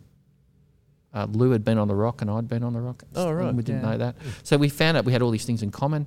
[1.18, 3.04] uh, Lou had been on the rock and I'd been on the rock.
[3.16, 3.48] Oh, right.
[3.48, 3.92] And we didn't Yeah.
[3.92, 4.16] know that.
[4.44, 6.06] So we found out we had all these things in common.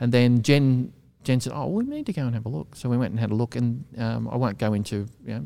[0.00, 0.92] And then Jen
[1.24, 3.18] Jen said, "Oh, we need to go and have a look." So we went and
[3.20, 5.44] had a look, and um, I won't go into you know,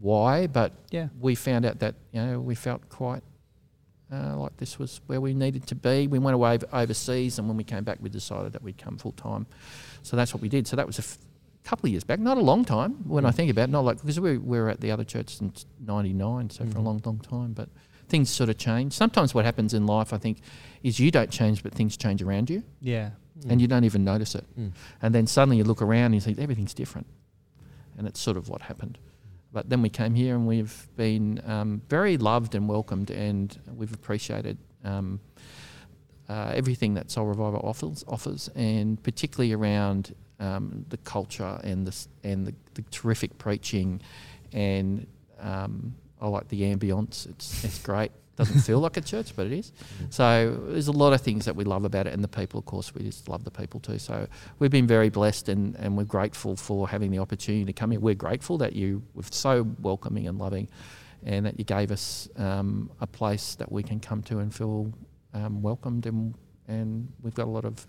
[0.00, 1.08] why, but yeah.
[1.20, 3.22] we found out that you know we felt quite
[4.12, 6.06] uh, like this was where we needed to be.
[6.06, 9.12] We went away overseas, and when we came back, we decided that we'd come full
[9.12, 9.46] time.
[10.02, 10.66] So that's what we did.
[10.66, 11.18] So that was a f-
[11.64, 13.34] couple of years back, not a long time when I Mm.
[13.36, 13.72] think about it.
[13.72, 16.82] Not like because we, we were at the other church since '99, so for a
[16.82, 16.84] Mhm.
[16.84, 17.52] long, long time.
[17.54, 17.68] But
[18.08, 18.92] things sort of change.
[18.92, 20.38] Sometimes what happens in life, I think,
[20.82, 23.10] is you don't change, but things change around you, Yeah.
[23.48, 24.44] and you don't even notice it.
[24.58, 24.72] Mm.
[25.00, 27.06] And then suddenly you look around and you think everything's different.
[27.96, 28.98] And it's sort of what happened.
[29.52, 33.92] But then we came here and we've been um, very loved and welcomed, and we've
[33.92, 35.20] appreciated um,
[36.28, 42.06] uh, everything that Soul Revival offers, offers and particularly around um, the culture and the,
[42.24, 44.00] and the, the terrific preaching.
[44.52, 45.06] And
[45.40, 48.12] um, I like the ambience, it's, it's great.
[48.36, 49.72] Doesn't feel like a church, but it is.
[50.08, 52.64] So there's a lot of things that we love about it, and the people, of
[52.64, 53.98] course, we just love the people too.
[53.98, 54.26] So
[54.58, 58.00] we've been very blessed, and, and we're grateful for having the opportunity to come here.
[58.00, 60.68] We're grateful that you were so welcoming and loving,
[61.26, 64.92] and that you gave us um, a place that we can come to and feel
[65.34, 66.34] um, welcomed, and
[66.68, 67.86] and we've got a lot of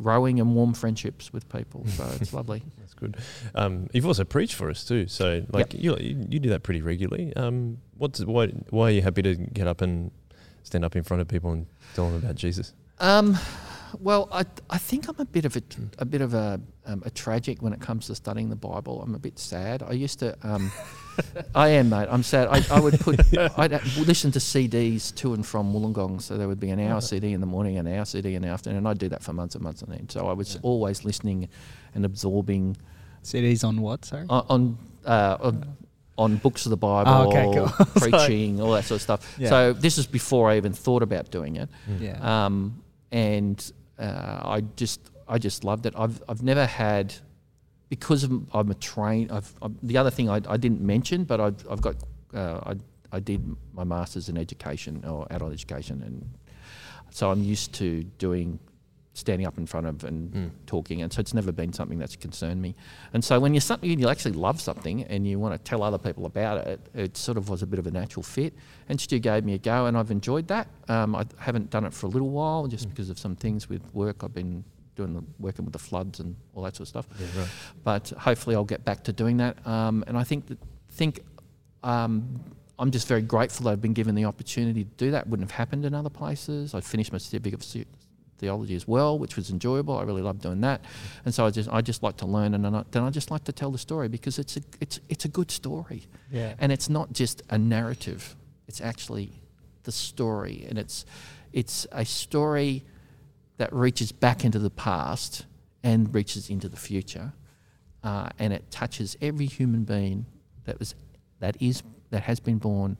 [0.00, 1.86] growing and warm friendships with people.
[1.88, 2.62] So it's lovely.
[2.78, 3.16] That's good.
[3.54, 5.06] Um, you've also preached for us too.
[5.06, 7.34] So like you, you you do that pretty regularly.
[7.36, 10.10] Um, what's why why are you happy to get up and
[10.62, 12.72] stand up in front of people and tell them about Jesus?
[12.98, 13.38] Um,
[14.00, 15.62] well, I I think I'm a bit of a
[15.98, 19.02] a bit of a um, a tragic when it comes to studying the Bible.
[19.02, 19.82] I'm a bit sad.
[19.82, 20.36] I used to.
[20.42, 20.70] Um,
[21.54, 22.08] I am, mate.
[22.10, 22.48] I'm sad.
[22.50, 23.20] I, I would put.
[23.58, 27.32] I'd listen to CDs to and from Wollongong, so there would be an hour CD
[27.32, 29.54] in the morning, an hour CD in the afternoon, and I'd do that for months
[29.54, 30.10] and months on end.
[30.12, 31.48] So I was always listening
[31.94, 32.76] and absorbing
[33.22, 34.04] CDs on what?
[34.04, 34.26] Sorry.
[34.28, 35.76] on on, uh, on,
[36.18, 37.86] on books of the Bible, Oh, okay, cool.
[37.96, 39.34] Preaching, all that sort of stuff.
[39.38, 39.48] Yeah.
[39.48, 41.68] So this is before I even thought about doing it,
[41.98, 42.18] Yeah.
[42.46, 42.82] um,
[43.16, 45.94] and uh, I just I just loved it.
[45.96, 47.14] I've I've never had
[47.88, 49.30] because of, I'm a train.
[49.30, 51.96] I've, i the other thing I, I didn't mention, but I've I've got
[52.34, 52.74] uh, I
[53.16, 53.40] I did
[53.72, 56.28] my masters in education or adult education, and
[57.10, 58.58] so I'm used to doing
[59.16, 60.50] standing up in front of and Mm.
[60.66, 62.74] talking, and so it's never been something that's concerned me.
[63.12, 65.98] And so when you're something you actually love something and you want to tell other
[65.98, 68.52] people about it, it sort of was a bit of a natural fit.
[68.88, 70.68] And Stu gave me a go, and I've enjoyed that.
[70.88, 73.82] Um, I haven't done it for a little while just because of some things with
[73.94, 74.22] work.
[74.22, 74.64] I've been
[74.96, 77.06] doing the, working with the floods and all that sort of stuff.
[77.18, 77.48] Yeah, right.
[77.84, 79.66] But hopefully, I'll get back to doing that.
[79.66, 80.58] Um, and I think that,
[80.90, 81.20] think
[81.82, 82.40] um,
[82.78, 85.26] I'm just very grateful that I've been given the opportunity to do that.
[85.28, 86.74] Wouldn't have happened in other places.
[86.74, 87.64] I finished my certificate of
[88.38, 89.96] theology as well, which was enjoyable.
[89.96, 90.84] I really loved doing that,
[91.24, 93.30] and so I just I just like to learn, and then I, then I just
[93.30, 96.54] like to tell the story because it's a it's it's a good story, yeah.
[96.58, 98.36] and it's not just a narrative.
[98.68, 99.42] It's actually
[99.84, 101.04] the story, and it's
[101.52, 102.84] it's a story
[103.56, 105.46] that reaches back into the past
[105.82, 107.32] and reaches into the future,
[108.02, 110.26] uh, and it touches every human being
[110.64, 110.94] that was
[111.40, 112.96] that is that has been born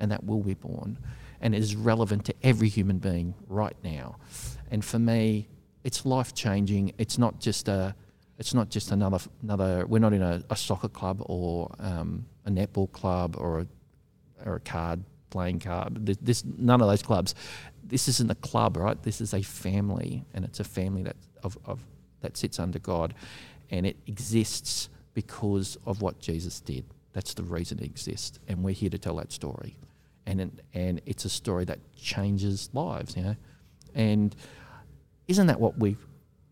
[0.00, 0.98] and that will be born,
[1.40, 4.16] and is relevant to every human being right now.
[4.70, 5.48] And for me,
[5.84, 6.92] it's life changing.
[6.98, 7.94] It's not just a
[8.38, 9.84] it's not just another another.
[9.86, 13.66] We're not in a, a soccer club or um, a netball club or a
[14.46, 16.06] or a card playing card.
[16.06, 17.34] This, this none of those clubs.
[17.84, 19.00] This isn't a club, right?
[19.02, 21.84] This is a family, and it's a family that of, of
[22.20, 23.14] that sits under God,
[23.70, 26.84] and it exists because of what Jesus did.
[27.12, 29.76] That's the reason it exists, and we're here to tell that story,
[30.26, 33.36] and and it's a story that changes lives, you know,
[33.94, 34.34] and
[35.30, 35.96] isn't that what we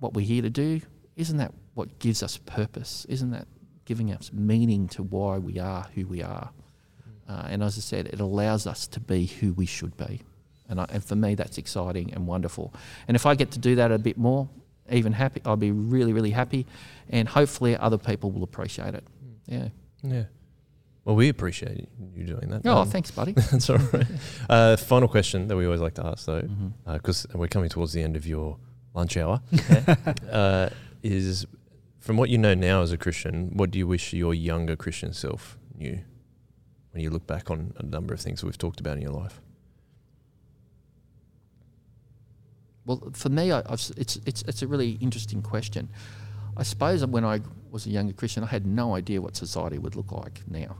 [0.00, 0.80] what we're here to do?
[1.16, 3.04] Isn't that what gives us purpose?
[3.08, 3.46] Isn't that
[3.84, 6.50] giving us meaning to why we are who we are?
[7.28, 10.22] Uh, and as I said, it allows us to be who we should be.
[10.68, 12.72] And, I, and for me, that's exciting and wonderful.
[13.08, 14.48] And if I get to do that a bit more,
[14.90, 16.64] even happy, I'll be really, really happy.
[17.10, 19.04] And hopefully, other people will appreciate it.
[19.46, 19.68] Yeah.
[20.02, 20.24] Yeah.
[21.04, 22.62] Well, we appreciate you doing that.
[22.66, 23.32] Oh, Um, thanks, buddy.
[23.50, 24.06] That's all right.
[24.48, 26.46] Uh, final question that we always like to ask, though,
[26.86, 28.56] because we're coming towards the end of your
[28.98, 29.40] lunch hour,
[30.30, 30.68] uh,
[31.02, 31.46] is
[32.00, 35.12] from what you know now as a Christian, what do you wish your younger Christian
[35.12, 36.00] self knew
[36.92, 39.40] when you look back on a number of things we've talked about in your life?
[42.86, 45.88] Well, for me, I, I've, it's it's it's a really interesting question.
[46.56, 47.40] I suppose when I
[47.70, 50.76] was a younger Christian, I had no idea what society would look like now.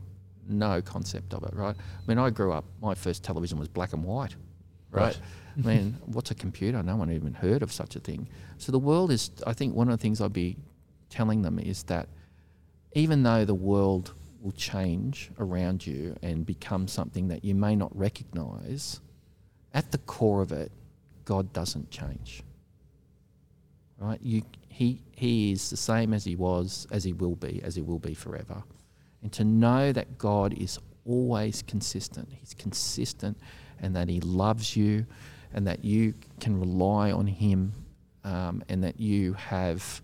[0.49, 1.77] No concept of it, right?
[1.77, 2.65] I mean, I grew up.
[2.81, 4.35] My first television was black and white,
[4.91, 5.03] right?
[5.03, 5.19] Right.
[5.65, 6.83] I mean, what's a computer?
[6.83, 8.29] No one even heard of such a thing.
[8.59, 9.31] So the world is.
[9.47, 10.57] I think one of the things I'd be
[11.11, 12.09] telling them is that
[12.93, 17.97] even though the world will change around you and become something that you may not
[17.97, 19.01] recognize,
[19.75, 20.71] at the core of it,
[21.25, 22.43] God doesn't change.
[23.99, 24.21] Right?
[24.23, 27.83] You, he, he is the same as he was, as he will be, as he
[27.83, 28.63] will be forever.
[29.23, 33.39] And to know that God is always consistent, he's consistent,
[33.81, 35.07] and that he loves you,
[35.53, 37.73] and that you can rely on him,
[38.25, 40.03] um, and that you have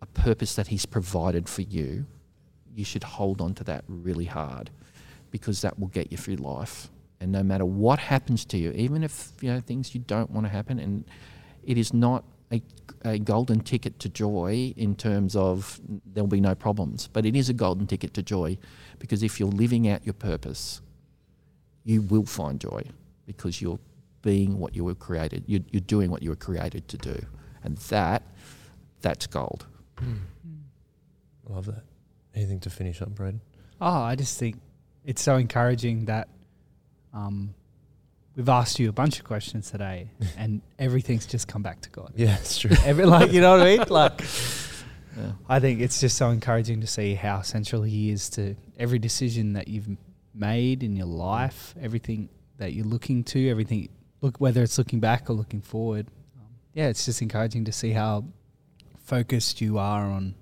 [0.00, 2.06] a purpose that he's provided for you,
[2.74, 4.70] you should hold on to that really hard
[5.30, 6.88] because that will get you through life.
[7.20, 10.46] And no matter what happens to you, even if you know things you don't want
[10.46, 11.04] to happen, and
[11.64, 12.62] it is not a,
[13.04, 17.48] a golden ticket to joy in terms of there'll be no problems, but it is
[17.48, 18.56] a golden ticket to joy
[18.98, 20.80] because if you're living out your purpose,
[21.84, 22.82] you will find joy
[23.26, 23.80] because you're
[24.22, 25.44] being what you were created.
[25.46, 27.20] You're, you're doing what you were created to do,
[27.62, 28.22] and that
[29.00, 29.66] that's gold.
[31.48, 31.84] Love that.
[32.34, 33.40] Anything to finish up, Braden?
[33.80, 34.56] Oh, I just think
[35.04, 36.28] it's so encouraging that
[37.14, 37.54] um,
[38.36, 42.12] we've asked you a bunch of questions today, and everything's just come back to God.
[42.16, 42.76] Yeah, it's true.
[42.84, 43.84] Every, like you know what I mean?
[43.88, 44.22] Like
[45.18, 45.32] Yeah.
[45.48, 49.54] I think it's just so encouraging to see how central He is to every decision
[49.54, 49.88] that you've
[50.34, 53.88] made in your life, everything that you're looking to, everything
[54.20, 56.08] look whether it's looking back or looking forward.
[56.36, 58.24] Um, yeah, it's just encouraging to see how
[59.04, 60.34] focused you are on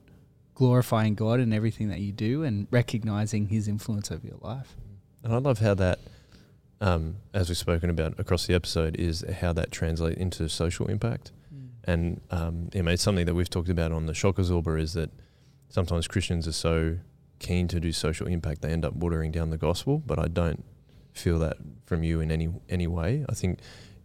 [0.55, 4.77] glorifying God in everything that you do and recognizing His influence over your life.
[5.23, 5.99] And I love how that,
[6.81, 11.33] um, as we've spoken about across the episode, is how that translates into social impact.
[11.87, 14.95] And um, you know, it's something that we've talked about on the Shock Absorber is
[14.95, 15.11] that
[15.69, 16.99] sometimes Christians are so
[17.39, 20.03] keen to do social impact they end up watering down the gospel.
[20.05, 20.65] But I don't
[21.19, 23.25] feel that from you in any any way.
[23.29, 23.61] I think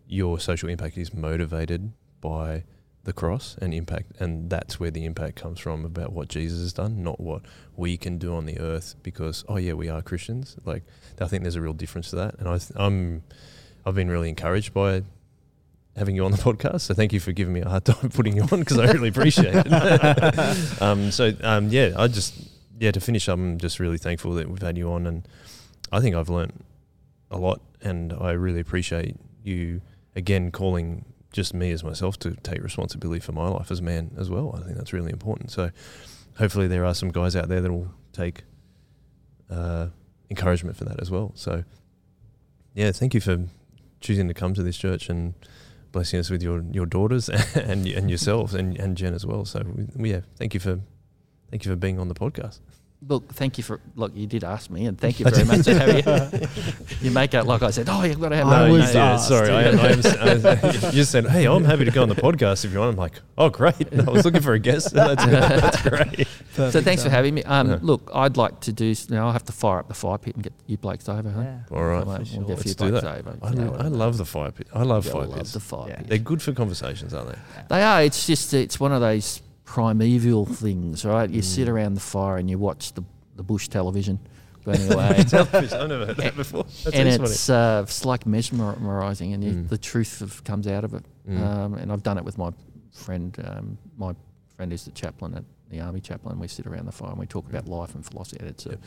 [0.07, 2.64] your social impact is motivated by
[3.03, 6.74] the cross and impact, and that's where the impact comes from about what Jesus has
[6.74, 7.41] done, not what
[7.76, 8.95] we can do on the earth.
[9.03, 10.57] Because oh yeah, we are Christians.
[10.66, 10.84] Like
[11.20, 13.24] I think there's a real difference to that, and I th- I'm
[13.86, 15.03] I've been really encouraged by
[15.95, 16.82] having you on the podcast.
[16.82, 19.09] So thank you for giving me a hard time putting you on because I really
[19.09, 20.82] appreciate it.
[20.82, 22.36] um, so um, yeah, I just
[22.80, 25.28] yeah to finish up, I'm just really thankful that we've had you on, and
[25.91, 26.53] I think I've learnt
[27.32, 29.82] a lot, and I really appreciate you
[30.15, 34.11] again calling just me as myself to take responsibility for my life as a man
[34.17, 34.53] as well.
[34.55, 35.51] I think that's really important.
[35.51, 35.71] So
[36.38, 38.43] hopefully there are some guys out there that will take
[39.49, 39.88] uh,
[40.29, 41.32] encouragement for that as well.
[41.36, 41.63] So
[42.73, 43.45] yeah, thank you for
[44.01, 45.34] choosing to come to this church and
[45.91, 49.45] blessing us with your, your daughters and and yourselves and, and Jen as well.
[49.45, 49.63] So
[49.95, 50.79] we, yeah, thank you for
[51.49, 52.59] thank you for being on the podcast.
[53.08, 54.16] Look, thank you for look.
[54.16, 56.47] You did ask me, and thank you very much for having you.
[57.02, 58.99] You make out like I said, "Oh, you've got to have." I no, was no,
[58.99, 59.49] yeah, sorry.
[59.49, 62.64] I, I, am- I, you just said, "Hey, I'm happy to go on the podcast
[62.64, 64.93] if you want." I'm like, "Oh, great!" And I was looking for a guest.
[64.93, 66.28] That's, that's great.
[66.54, 67.43] So thanks for having me.
[67.43, 67.80] Um, Yeah.
[67.82, 68.93] Look, I'd like to do.
[69.10, 71.28] Now I'll have to fire up the fire pit and get you blokes over.
[71.32, 71.41] Huh?
[71.41, 71.60] Yeah.
[71.72, 72.06] All right.
[72.06, 73.18] We'll, we'll get a few do blokes that.
[73.18, 73.38] over.
[73.41, 74.68] I, know, I love the fire pit.
[74.74, 75.54] I love I fire love pits.
[75.54, 75.95] the fire Yeah.
[75.97, 76.08] pit.
[76.08, 77.39] They're good for conversations, aren't they?
[77.70, 78.04] They are.
[78.04, 79.41] It's just it's one of those
[79.76, 81.30] primeval things, right?
[81.30, 81.72] You sit Mm.
[81.72, 83.03] around the fire and you watch the
[83.38, 84.19] the bush television
[84.65, 85.24] burning away.
[85.28, 85.80] Television.
[85.82, 86.65] I've never heard that before.
[86.84, 89.69] That's and it's uh, it's like mesmerizing, and you, Mm.
[89.69, 91.05] the truth of, comes out of it.
[91.30, 91.39] Mm.
[91.41, 92.51] Um, and I've done it with my
[92.91, 93.36] friend.
[93.47, 94.13] Um, my
[94.57, 96.38] friend is the chaplain at the army chaplain.
[96.39, 98.78] We sit around the fire and we talk about life and philosophy, and, it's a,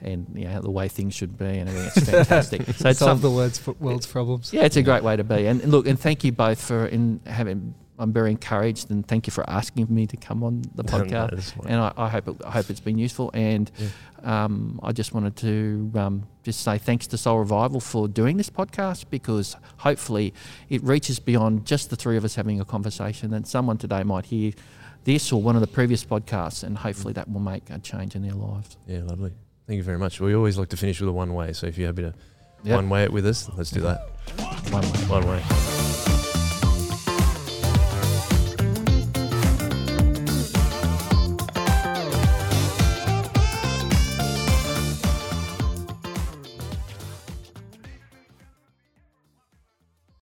[0.00, 1.92] and you know, the way things should be, and everything.
[1.96, 2.62] It's fantastic.
[2.62, 4.50] so it's solve some, the world's world's problems.
[4.54, 5.46] yeah, it's a great way to be.
[5.46, 7.74] And look, and thank you both for in having.
[8.02, 11.52] I'm very encouraged, and thank you for asking me to come on the no, podcast.
[11.66, 13.30] and I, I hope it, I hope it's been useful.
[13.32, 13.70] And
[14.24, 18.50] um, I just wanted to um, just say thanks to Soul Revival for doing this
[18.50, 20.34] podcast because hopefully
[20.68, 23.32] it reaches beyond just the three of us having a conversation.
[23.34, 24.52] And someone today might hear
[25.04, 28.22] this or one of the previous podcasts, and hopefully that will make a change in
[28.22, 28.76] their lives.
[28.86, 29.32] Yeah, lovely.
[29.66, 30.20] Thank you very much.
[30.20, 31.52] We always like to finish with a one way.
[31.52, 32.14] So if you're happy to
[32.64, 32.76] Yep.
[32.76, 34.06] one way it with us, let's do that.
[34.70, 34.98] One way.
[35.08, 36.21] One way.